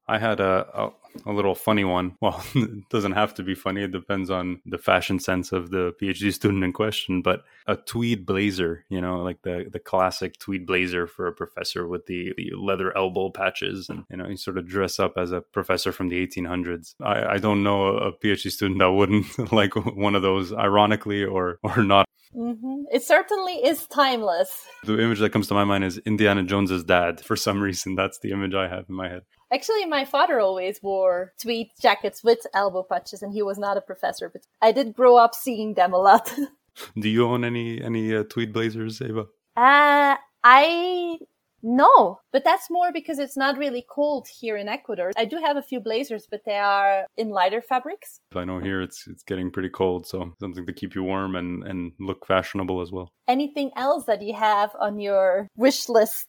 I 0.09 0.19
had 0.19 0.39
a, 0.41 0.67
a, 0.73 1.31
a 1.31 1.33
little 1.33 1.55
funny 1.55 1.85
one. 1.85 2.17
Well, 2.27 2.43
it 2.55 2.89
doesn't 2.91 3.13
have 3.13 3.35
to 3.35 3.43
be 3.43 3.55
funny. 3.55 3.83
It 3.83 3.93
depends 3.93 4.31
on 4.31 4.61
the 4.67 4.79
fashion 4.79 5.19
sense 5.21 5.53
of 5.53 5.71
the 5.71 5.93
PhD 6.01 6.33
student 6.41 6.65
in 6.65 6.73
question. 6.73 7.23
But 7.23 7.45
a 7.67 7.77
tweed 7.77 8.27
blazer, 8.27 8.85
you 8.89 9.01
know, 9.01 9.23
like 9.23 9.43
the 9.43 9.69
the 9.71 9.79
classic 9.79 10.39
tweed 10.39 10.67
blazer 10.67 11.07
for 11.07 11.27
a 11.27 11.33
professor 11.33 11.87
with 11.87 12.07
the, 12.07 12.33
the 12.37 12.53
leather 12.57 12.97
elbow 12.97 13.31
patches, 13.31 13.89
and 13.89 14.05
you 14.11 14.17
know, 14.17 14.29
you 14.29 14.37
sort 14.37 14.59
of 14.59 14.67
dress 14.67 14.99
up 14.99 15.17
as 15.17 15.31
a 15.31 15.41
professor 15.41 15.93
from 15.93 16.09
the 16.09 16.27
1800s. 16.27 16.95
I, 17.01 17.35
I 17.35 17.39
don't 17.39 17.63
know 17.63 17.97
a 17.97 18.13
PhD 18.13 18.51
student 18.51 18.81
that 18.81 18.91
wouldn't 18.91 19.53
like 19.53 19.75
one 19.75 20.15
of 20.15 20.23
those, 20.23 20.53
ironically 20.53 21.25
or 21.25 21.59
or 21.63 21.83
not. 21.83 22.06
Mm-hmm. 22.37 22.83
It 22.93 23.03
certainly 23.03 23.55
is 23.55 23.87
timeless. 23.87 24.51
The 24.85 25.01
image 25.01 25.21
that 25.21 25.31
comes 25.31 25.49
to 25.49 25.55
my 25.55 25.65
mind 25.65 25.85
is 25.85 25.99
Indiana 25.99 26.43
Jones's 26.43 26.85
dad. 26.85 27.21
For 27.21 27.35
some 27.35 27.61
reason, 27.61 27.95
that's 27.95 28.19
the 28.19 28.33
image 28.33 28.55
I 28.55 28.69
have 28.69 28.85
in 28.89 28.95
my 28.95 29.09
head. 29.09 29.23
Actually, 29.53 29.87
my 29.87 30.05
father 30.05 30.39
always 30.41 30.81
wore 30.83 31.33
tweed 31.41 31.69
jackets 31.81 32.23
with 32.23 32.41
elbow 32.53 32.83
patches, 32.83 33.23
and 33.23 33.33
he 33.33 33.43
was 33.43 33.59
not 33.59 33.77
a 33.77 33.81
professor, 33.81 34.29
but 34.29 34.43
I 34.61 34.73
did 34.73 34.95
grow 34.95 35.17
up 35.17 35.35
seeing 35.35 35.75
them 35.75 35.93
a 35.93 35.99
lot. 35.99 36.31
Do 36.99 37.09
you 37.09 37.27
own 37.27 37.45
any 37.45 37.81
any 37.81 38.15
uh, 38.15 38.25
tweed 38.25 38.53
blazers, 38.53 39.01
Eva? 39.01 39.27
Uh, 39.57 40.17
I 40.45 41.19
no, 41.63 42.21
but 42.33 42.45
that's 42.45 42.71
more 42.71 42.93
because 42.93 43.19
it's 43.19 43.37
not 43.37 43.59
really 43.59 43.85
cold 43.89 44.29
here 44.29 44.57
in 44.57 44.69
Ecuador. 44.69 45.13
I 45.17 45.25
do 45.25 45.39
have 45.39 45.57
a 45.57 45.63
few 45.63 45.81
blazers, 45.81 46.27
but 46.31 46.45
they 46.45 46.57
are 46.57 47.07
in 47.17 47.31
lighter 47.31 47.63
fabrics. 47.63 48.21
I 48.35 48.45
know 48.45 48.59
here 48.59 48.83
it's 48.83 49.07
it's 49.07 49.23
getting 49.23 49.51
pretty 49.51 49.71
cold, 49.71 50.07
so 50.07 50.33
something 50.41 50.67
to 50.67 50.73
keep 50.73 50.95
you 50.95 51.03
warm 51.03 51.37
and 51.37 51.65
and 51.65 51.93
look 51.99 52.27
fashionable 52.27 52.81
as 52.81 52.93
well. 52.93 53.13
Anything 53.29 53.71
else 53.77 54.05
that 54.05 54.23
you 54.23 54.35
have 54.35 54.71
on 54.81 54.99
your 54.99 55.49
wish 55.57 55.89
list? 55.89 56.29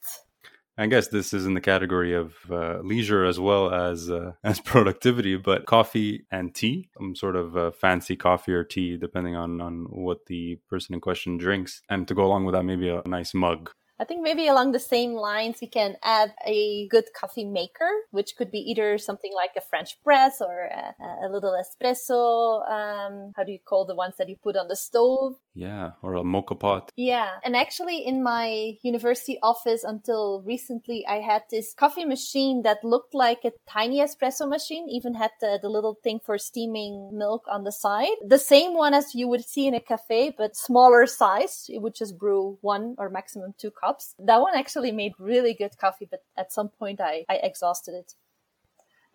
I 0.80 0.86
guess 0.86 1.08
this 1.08 1.34
is 1.34 1.48
in 1.48 1.56
the 1.56 1.62
category 1.62 2.14
of 2.14 2.36
uh, 2.52 2.80
leisure 2.84 3.26
as 3.26 3.40
well 3.40 3.74
as 3.74 4.12
uh, 4.12 4.34
as 4.44 4.60
productivity, 4.60 5.36
but 5.36 5.66
coffee 5.66 6.26
and 6.32 6.54
tea, 6.54 6.90
some 6.98 7.16
sort 7.16 7.36
of 7.36 7.58
uh, 7.58 7.72
fancy 7.72 8.16
coffee 8.16 8.54
or 8.54 8.64
tea, 8.64 8.96
depending 8.96 9.36
on 9.36 9.60
on 9.60 9.88
what 9.90 10.28
the 10.28 10.60
person 10.70 10.94
in 10.94 11.02
question 11.02 11.38
drinks, 11.38 11.82
and 11.90 12.08
to 12.08 12.14
go 12.14 12.26
along 12.26 12.46
with 12.46 12.54
that, 12.54 12.64
maybe 12.64 12.90
a 12.90 13.02
nice 13.08 13.34
mug. 13.34 13.72
I 14.00 14.06
think 14.06 14.22
maybe 14.22 14.48
along 14.48 14.74
the 14.74 14.80
same 14.80 15.14
lines, 15.14 15.58
we 15.60 15.68
can 15.68 15.96
add 16.04 16.34
a 16.46 16.88
good 16.90 17.06
coffee 17.20 17.46
maker, 17.46 17.90
which 18.12 18.36
could 18.38 18.52
be 18.52 18.60
either 18.60 18.98
something 19.00 19.34
like 19.34 19.52
a 19.58 19.62
French 19.62 20.02
press 20.04 20.40
or 20.40 20.70
a, 20.70 21.26
a 21.26 21.30
little 21.32 21.58
espresso. 21.58 22.62
Um, 22.70 23.32
how 23.36 23.44
do 23.44 23.52
you 23.52 23.60
call 23.68 23.86
the 23.86 23.96
ones 23.96 24.16
that 24.18 24.30
you 24.30 24.36
put 24.36 24.56
on 24.56 24.68
the 24.68 24.76
stove? 24.76 25.34
Yeah, 25.58 25.94
or 26.04 26.14
a 26.14 26.22
moka 26.22 26.58
pot. 26.58 26.92
Yeah. 26.96 27.30
And 27.44 27.56
actually, 27.56 28.06
in 28.06 28.22
my 28.22 28.78
university 28.84 29.40
office 29.42 29.84
until 29.84 30.44
recently, 30.46 31.04
I 31.08 31.16
had 31.16 31.44
this 31.50 31.74
coffee 31.74 32.06
machine 32.06 32.62
that 32.62 32.84
looked 32.84 33.16
like 33.16 33.40
a 33.44 33.54
tiny 33.68 34.00
espresso 34.00 34.48
machine, 34.48 34.88
even 34.88 35.16
had 35.16 35.32
the, 35.42 35.58
the 35.60 35.70
little 35.70 35.98
thing 36.04 36.20
for 36.24 36.38
steaming 36.38 37.10
milk 37.12 37.46
on 37.52 37.64
the 37.64 37.72
side. 37.72 38.18
The 38.24 38.38
same 38.38 38.76
one 38.76 38.94
as 38.94 39.16
you 39.16 39.28
would 39.28 39.46
see 39.46 39.66
in 39.66 39.74
a 39.74 39.80
cafe, 39.80 40.32
but 40.38 40.56
smaller 40.56 41.08
size. 41.08 41.66
It 41.70 41.82
would 41.82 41.96
just 41.96 42.20
brew 42.20 42.60
one 42.62 42.94
or 43.00 43.10
maximum 43.10 43.56
two 43.58 43.72
cups. 43.72 44.14
That 44.20 44.42
one 44.42 44.56
actually 44.56 44.92
made 44.92 45.14
really 45.18 45.56
good 45.56 45.76
coffee, 45.80 46.08
but 46.10 46.22
at 46.38 46.54
some 46.54 46.70
point 46.70 47.02
I, 47.02 47.26
I 47.28 47.38
exhausted 47.42 47.96
it. 47.96 48.14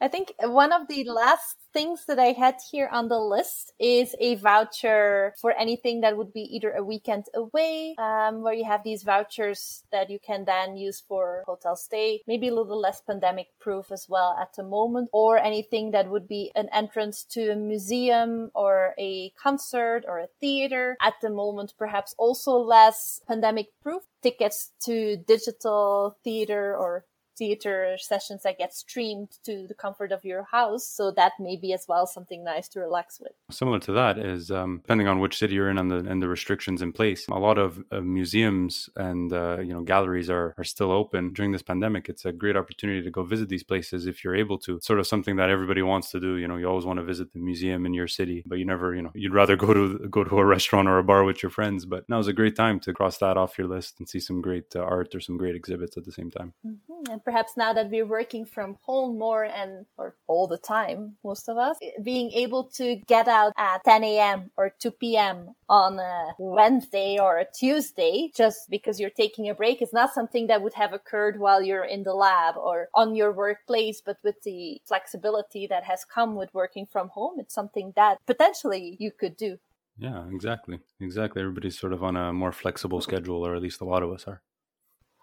I 0.02 0.08
think 0.08 0.32
one 0.40 0.72
of 0.72 0.88
the 0.88 1.04
last 1.04 1.58
things 1.72 2.06
that 2.06 2.18
I 2.18 2.32
had 2.32 2.56
here 2.72 2.88
on 2.90 3.06
the 3.06 3.20
list 3.20 3.72
is 3.78 4.16
a 4.18 4.34
voucher 4.34 5.32
for 5.40 5.52
anything 5.52 6.00
that 6.00 6.16
would 6.16 6.32
be 6.32 6.40
either 6.40 6.72
a 6.72 6.82
weekend 6.82 7.26
away, 7.36 7.94
um, 7.98 8.42
where 8.42 8.52
you 8.52 8.64
have 8.64 8.82
these 8.82 9.04
vouchers 9.04 9.84
that 9.92 10.10
you 10.10 10.18
can 10.18 10.44
then 10.44 10.76
use 10.76 11.00
for 11.06 11.44
hotel 11.46 11.76
stay, 11.76 12.20
maybe 12.26 12.48
a 12.48 12.54
little 12.54 12.80
less 12.80 13.00
pandemic 13.00 13.46
proof 13.60 13.92
as 13.92 14.08
well 14.08 14.36
at 14.40 14.52
the 14.56 14.64
moment, 14.64 15.08
or 15.12 15.38
anything 15.38 15.92
that 15.92 16.10
would 16.10 16.26
be 16.26 16.50
an 16.56 16.68
entrance 16.72 17.22
to 17.22 17.52
a 17.52 17.56
museum 17.56 18.50
or 18.56 18.94
a 18.98 19.30
concert 19.40 20.04
or 20.08 20.18
a 20.18 20.28
theater. 20.40 20.96
At 21.00 21.14
the 21.22 21.30
moment, 21.30 21.74
perhaps 21.78 22.12
also 22.18 22.58
less 22.58 23.20
pandemic 23.28 23.68
proof 23.80 24.02
tickets 24.20 24.72
to 24.80 25.16
digital 25.16 26.16
theater 26.24 26.76
or 26.76 27.04
theater 27.36 27.96
sessions 27.98 28.42
that 28.42 28.58
get 28.58 28.74
streamed 28.74 29.28
to 29.44 29.66
the 29.66 29.74
comfort 29.74 30.12
of 30.12 30.24
your 30.24 30.44
house. 30.44 30.86
So 30.86 31.10
that 31.12 31.32
may 31.38 31.56
be 31.56 31.72
as 31.72 31.86
well 31.88 32.06
something 32.06 32.44
nice 32.44 32.68
to 32.68 32.80
relax 32.80 33.20
with. 33.20 33.32
Similar 33.50 33.80
to 33.80 33.92
that 33.92 34.18
is 34.18 34.50
um, 34.50 34.78
depending 34.82 35.08
on 35.08 35.20
which 35.20 35.38
city 35.38 35.54
you're 35.54 35.70
in 35.70 35.78
and 35.78 35.90
the 35.90 35.96
and 35.96 36.22
the 36.22 36.28
restrictions 36.28 36.82
in 36.82 36.92
place. 36.92 37.26
A 37.28 37.34
lot 37.38 37.58
of 37.58 37.82
uh, 37.90 38.00
museums 38.00 38.88
and 38.96 39.32
uh, 39.32 39.58
you 39.60 39.72
know 39.72 39.82
galleries 39.82 40.30
are 40.30 40.54
are 40.58 40.64
still 40.64 40.90
open 40.90 41.32
during 41.32 41.52
this 41.52 41.62
pandemic. 41.62 42.08
It's 42.08 42.24
a 42.24 42.32
great 42.32 42.56
opportunity 42.56 43.02
to 43.02 43.10
go 43.10 43.22
visit 43.22 43.48
these 43.48 43.64
places 43.64 44.06
if 44.06 44.24
you're 44.24 44.36
able 44.36 44.58
to. 44.58 44.76
It's 44.76 44.86
sort 44.86 45.00
of 45.00 45.06
something 45.06 45.36
that 45.36 45.50
everybody 45.50 45.82
wants 45.82 46.10
to 46.10 46.20
do. 46.20 46.36
You 46.36 46.48
know, 46.48 46.56
you 46.56 46.68
always 46.68 46.84
want 46.84 46.98
to 46.98 47.04
visit 47.04 47.32
the 47.32 47.40
museum 47.40 47.86
in 47.86 47.94
your 47.94 48.08
city, 48.08 48.42
but 48.46 48.58
you 48.58 48.64
never, 48.64 48.94
you 48.94 49.02
know, 49.02 49.12
you'd 49.14 49.34
rather 49.34 49.56
go 49.64 49.72
to 49.72 49.98
go 50.10 50.24
to 50.24 50.38
a 50.38 50.44
restaurant 50.44 50.88
or 50.88 50.98
a 50.98 51.04
bar 51.04 51.24
with 51.24 51.42
your 51.42 51.50
friends. 51.50 51.84
But 51.84 52.08
now 52.08 52.18
is 52.18 52.28
a 52.28 52.32
great 52.32 52.56
time 52.56 52.80
to 52.80 52.92
cross 52.92 53.18
that 53.18 53.36
off 53.36 53.58
your 53.58 53.68
list 53.68 53.96
and 53.98 54.08
see 54.08 54.20
some 54.20 54.40
great 54.40 54.74
uh, 54.76 54.80
art 54.80 55.14
or 55.14 55.20
some 55.20 55.36
great 55.36 55.54
exhibits 55.54 55.96
at 55.96 56.04
the 56.04 56.12
same 56.12 56.30
time. 56.30 56.52
Mm-hmm. 56.66 57.14
Perhaps 57.24 57.56
now 57.56 57.72
that 57.72 57.90
we're 57.90 58.06
working 58.06 58.44
from 58.44 58.76
home 58.82 59.18
more 59.18 59.44
and 59.44 59.86
or 59.96 60.16
all 60.26 60.46
the 60.46 60.58
time, 60.58 61.16
most 61.24 61.48
of 61.48 61.56
us, 61.56 61.76
being 62.02 62.30
able 62.32 62.64
to 62.64 62.96
get 63.06 63.28
out 63.28 63.52
at 63.56 63.84
10 63.84 64.04
a.m. 64.04 64.50
or 64.56 64.72
2 64.78 64.90
p.m. 64.92 65.54
on 65.68 65.98
a 65.98 66.32
Wednesday 66.38 67.18
or 67.20 67.38
a 67.38 67.46
Tuesday 67.54 68.30
just 68.34 68.68
because 68.70 68.98
you're 68.98 69.10
taking 69.10 69.48
a 69.48 69.54
break 69.54 69.82
is 69.82 69.92
not 69.92 70.12
something 70.12 70.46
that 70.46 70.62
would 70.62 70.74
have 70.74 70.92
occurred 70.92 71.38
while 71.38 71.62
you're 71.62 71.84
in 71.84 72.02
the 72.02 72.14
lab 72.14 72.56
or 72.56 72.88
on 72.94 73.14
your 73.14 73.32
workplace, 73.32 74.02
but 74.04 74.18
with 74.22 74.42
the 74.42 74.80
flexibility 74.84 75.66
that 75.66 75.84
has 75.84 76.04
come 76.04 76.34
with 76.34 76.52
working 76.54 76.86
from 76.86 77.08
home, 77.08 77.38
it's 77.38 77.54
something 77.54 77.92
that 77.96 78.18
potentially 78.26 78.96
you 78.98 79.10
could 79.10 79.36
do. 79.36 79.58
Yeah, 79.98 80.24
exactly. 80.32 80.80
Exactly. 81.00 81.42
Everybody's 81.42 81.78
sort 81.78 81.92
of 81.92 82.02
on 82.02 82.16
a 82.16 82.32
more 82.32 82.52
flexible 82.52 83.00
schedule, 83.00 83.46
or 83.46 83.54
at 83.54 83.62
least 83.62 83.80
a 83.80 83.84
lot 83.84 84.02
of 84.02 84.10
us 84.10 84.26
are. 84.26 84.42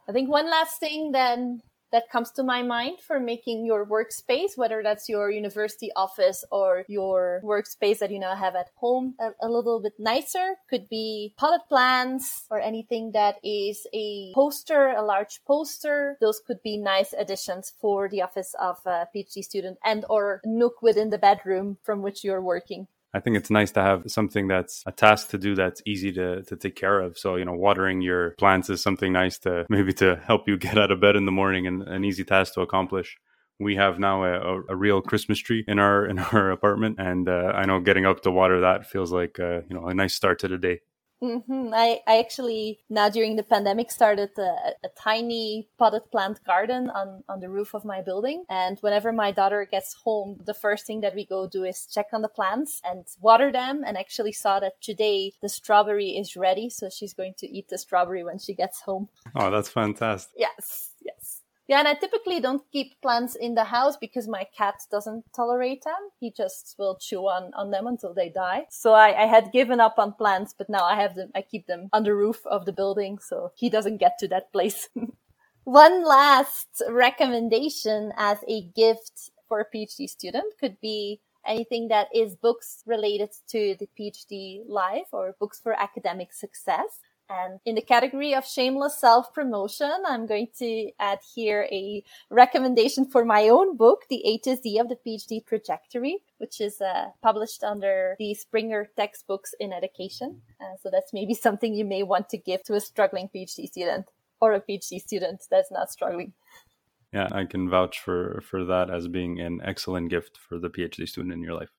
I 0.07 0.11
think 0.11 0.29
one 0.29 0.49
last 0.49 0.79
thing 0.79 1.11
then 1.11 1.61
that 1.91 2.09
comes 2.09 2.31
to 2.31 2.43
my 2.43 2.61
mind 2.61 2.99
for 2.99 3.19
making 3.19 3.65
your 3.65 3.85
workspace, 3.85 4.57
whether 4.57 4.81
that's 4.83 5.09
your 5.09 5.31
university 5.31 5.89
office 5.95 6.43
or 6.51 6.85
your 6.87 7.41
workspace 7.43 7.99
that 7.99 8.11
you 8.11 8.19
now 8.19 8.35
have 8.35 8.55
at 8.55 8.69
home, 8.75 9.15
a, 9.19 9.31
a, 9.41 9.49
little 9.49 9.81
bit 9.81 9.93
nicer. 9.99 10.55
Could 10.69 10.89
be 10.89 11.33
potted 11.37 11.67
plants 11.67 12.45
or 12.49 12.59
anything 12.59 13.11
that 13.13 13.35
is 13.43 13.87
a 13.93 14.31
poster, 14.33 14.89
a 14.89 15.03
large 15.03 15.41
poster. 15.45 16.17
Those 16.21 16.39
could 16.45 16.61
be 16.63 16.77
nice 16.77 17.13
additions 17.17 17.73
for 17.81 18.09
the 18.09 18.21
office 18.21 18.55
of 18.59 18.77
a 18.85 19.07
PhD 19.15 19.43
student 19.43 19.77
and 19.83 20.05
or 20.09 20.41
nook 20.45 20.81
within 20.81 21.09
the 21.09 21.17
bedroom 21.17 21.77
from 21.83 22.01
which 22.01 22.23
you're 22.23 22.41
working. 22.41 22.87
I 23.13 23.19
think 23.19 23.37
it's 23.37 23.49
nice 23.49 23.71
to 23.71 23.81
have 23.81 24.03
something 24.07 24.47
that's 24.47 24.83
a 24.85 24.91
task 24.91 25.29
to 25.29 25.37
do 25.37 25.55
that's 25.55 25.81
easy 25.85 26.11
to, 26.13 26.43
to 26.43 26.55
take 26.55 26.75
care 26.75 26.99
of. 26.99 27.17
So, 27.17 27.35
you 27.35 27.45
know, 27.45 27.53
watering 27.53 28.01
your 28.01 28.31
plants 28.31 28.69
is 28.69 28.81
something 28.81 29.11
nice 29.11 29.39
to 29.39 29.65
maybe 29.69 29.93
to 29.93 30.21
help 30.23 30.47
you 30.47 30.57
get 30.57 30.77
out 30.77 30.91
of 30.91 31.01
bed 31.01 31.15
in 31.15 31.25
the 31.25 31.31
morning 31.31 31.65
and 31.65 31.83
an 31.83 32.05
easy 32.05 32.23
task 32.23 32.53
to 32.53 32.61
accomplish. 32.61 33.17
We 33.59 33.75
have 33.75 33.99
now 33.99 34.23
a, 34.23 34.61
a 34.69 34.75
real 34.75 35.01
Christmas 35.01 35.39
tree 35.39 35.65
in 35.67 35.79
our 35.79 36.05
in 36.11 36.19
our 36.19 36.51
apartment, 36.51 36.95
and 36.97 37.27
uh, 37.27 37.51
I 37.53 37.65
know 37.65 37.81
getting 37.81 38.05
up 38.05 38.21
to 38.21 38.31
water 38.31 38.61
that 38.61 38.85
feels 38.85 39.11
like 39.11 39.37
uh, 39.39 39.61
you 39.67 39.75
know 39.75 39.87
a 39.87 39.93
nice 39.93 40.15
start 40.15 40.39
to 40.39 40.47
the 40.47 40.57
day. 40.57 40.79
Mm-hmm. 41.21 41.71
I, 41.73 41.99
I 42.07 42.19
actually 42.19 42.79
now 42.89 43.09
during 43.09 43.35
the 43.35 43.43
pandemic 43.43 43.91
started 43.91 44.29
a, 44.37 44.73
a, 44.83 44.89
tiny 44.97 45.67
potted 45.77 46.09
plant 46.11 46.43
garden 46.45 46.89
on, 46.89 47.23
on 47.27 47.41
the 47.41 47.49
roof 47.49 47.73
of 47.73 47.83
my 47.83 48.01
building. 48.01 48.45
And 48.49 48.77
whenever 48.79 49.11
my 49.11 49.31
daughter 49.31 49.67
gets 49.69 49.93
home, 49.93 50.39
the 50.45 50.53
first 50.53 50.85
thing 50.85 51.01
that 51.01 51.15
we 51.15 51.25
go 51.25 51.47
do 51.47 51.65
is 51.65 51.87
check 51.93 52.07
on 52.13 52.21
the 52.21 52.29
plants 52.29 52.81
and 52.85 53.05
water 53.19 53.51
them. 53.51 53.83
And 53.85 53.97
actually 53.97 54.31
saw 54.31 54.59
that 54.61 54.81
today 54.81 55.33
the 55.41 55.49
strawberry 55.49 56.11
is 56.11 56.37
ready. 56.37 56.69
So 56.69 56.89
she's 56.89 57.13
going 57.13 57.33
to 57.39 57.47
eat 57.47 57.67
the 57.69 57.77
strawberry 57.77 58.23
when 58.23 58.39
she 58.39 58.53
gets 58.53 58.81
home. 58.81 59.09
Oh, 59.35 59.51
that's 59.51 59.69
fantastic. 59.69 60.33
Yes, 60.37 60.91
yes. 60.98 60.98
Yeah, 61.69 61.77
and 61.77 61.87
I 61.87 61.93
typically 61.93 62.39
don't 62.39 62.63
keep 62.71 62.99
plants 62.99 63.35
in 63.35 63.53
the 63.53 63.65
house 63.65 63.95
because 63.95 64.27
my 64.27 64.43
cat 64.57 64.81
doesn't 64.89 65.25
tolerate 65.35 65.83
them. 65.83 66.09
He 66.19 66.31
just 66.31 66.75
will 66.79 66.97
chew 66.99 67.27
on, 67.27 67.51
on 67.53 67.69
them 67.69 67.85
until 67.85 68.11
they 68.11 68.29
die. 68.29 68.65
So 68.71 68.93
I, 68.93 69.25
I 69.25 69.27
had 69.27 69.51
given 69.51 69.79
up 69.79 69.99
on 69.99 70.13
plants, 70.13 70.55
but 70.57 70.67
now 70.67 70.83
I 70.83 70.99
have 70.99 71.13
them, 71.13 71.29
I 71.35 71.43
keep 71.43 71.67
them 71.67 71.89
on 71.93 72.05
the 72.05 72.15
roof 72.15 72.43
of 72.47 72.65
the 72.65 72.73
building 72.73 73.19
so 73.19 73.51
he 73.55 73.69
doesn't 73.69 73.97
get 73.97 74.17
to 74.17 74.27
that 74.29 74.51
place. 74.51 74.89
One 75.63 76.03
last 76.03 76.81
recommendation 76.89 78.13
as 78.17 78.39
a 78.47 78.63
gift 78.75 79.29
for 79.47 79.59
a 79.59 79.65
PhD 79.77 80.09
student 80.09 80.55
could 80.59 80.81
be 80.81 81.21
anything 81.45 81.89
that 81.89 82.07
is 82.15 82.35
books 82.35 82.81
related 82.87 83.29
to 83.49 83.75
the 83.79 83.87
PhD 83.99 84.63
life 84.67 85.09
or 85.11 85.35
books 85.39 85.59
for 85.59 85.79
academic 85.79 86.33
success. 86.33 86.99
And 87.29 87.59
in 87.63 87.75
the 87.75 87.81
category 87.81 88.33
of 88.33 88.45
shameless 88.45 88.99
self 88.99 89.33
promotion, 89.33 89.91
I'm 90.07 90.25
going 90.25 90.47
to 90.57 90.91
add 90.99 91.19
here 91.35 91.67
a 91.71 92.03
recommendation 92.31 93.05
for 93.05 93.23
my 93.23 93.49
own 93.49 93.77
book, 93.77 94.05
The 94.09 94.25
A 94.25 94.37
to 94.39 94.55
Z 94.55 94.79
of 94.79 94.89
the 94.89 94.97
PhD 95.05 95.45
Trajectory, 95.45 96.23
which 96.39 96.59
is 96.59 96.81
uh, 96.81 97.09
published 97.21 97.63
under 97.63 98.15
the 98.17 98.33
Springer 98.33 98.89
textbooks 98.95 99.53
in 99.59 99.71
education. 99.71 100.41
Uh, 100.59 100.75
so 100.81 100.89
that's 100.91 101.13
maybe 101.13 101.33
something 101.45 101.73
you 101.73 101.85
may 101.85 102.01
want 102.01 102.29
to 102.29 102.37
give 102.37 102.63
to 102.63 102.73
a 102.73 102.81
struggling 102.81 103.29
PhD 103.33 103.67
student 103.67 104.07
or 104.41 104.53
a 104.53 104.61
PhD 104.61 104.99
student 104.99 105.43
that's 105.51 105.71
not 105.71 105.91
struggling. 105.91 106.33
Yeah, 107.13 107.27
I 107.31 107.45
can 107.45 107.69
vouch 107.69 107.99
for 107.99 108.41
for 108.41 108.65
that 108.65 108.89
as 108.89 109.07
being 109.07 109.39
an 109.39 109.61
excellent 109.63 110.09
gift 110.09 110.37
for 110.37 110.59
the 110.59 110.69
PhD 110.69 111.07
student 111.07 111.33
in 111.33 111.41
your 111.41 111.53
life. 111.53 111.69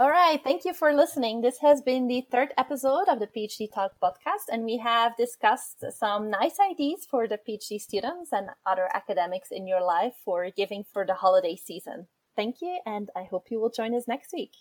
All 0.00 0.08
right. 0.08 0.42
Thank 0.42 0.64
you 0.64 0.72
for 0.72 0.94
listening. 0.94 1.42
This 1.42 1.58
has 1.58 1.82
been 1.82 2.06
the 2.06 2.22
third 2.30 2.54
episode 2.56 3.06
of 3.06 3.20
the 3.20 3.26
PhD 3.26 3.70
Talk 3.70 3.92
podcast, 4.02 4.48
and 4.50 4.64
we 4.64 4.78
have 4.78 5.14
discussed 5.18 5.84
some 5.92 6.30
nice 6.30 6.56
ideas 6.58 7.04
for 7.04 7.28
the 7.28 7.36
PhD 7.36 7.78
students 7.78 8.32
and 8.32 8.48
other 8.64 8.88
academics 8.94 9.50
in 9.50 9.66
your 9.66 9.82
life 9.82 10.14
for 10.24 10.48
giving 10.56 10.84
for 10.90 11.04
the 11.04 11.12
holiday 11.12 11.54
season. 11.54 12.06
Thank 12.34 12.62
you, 12.62 12.78
and 12.86 13.10
I 13.14 13.24
hope 13.24 13.50
you 13.50 13.60
will 13.60 13.68
join 13.68 13.94
us 13.94 14.08
next 14.08 14.32
week. 14.32 14.52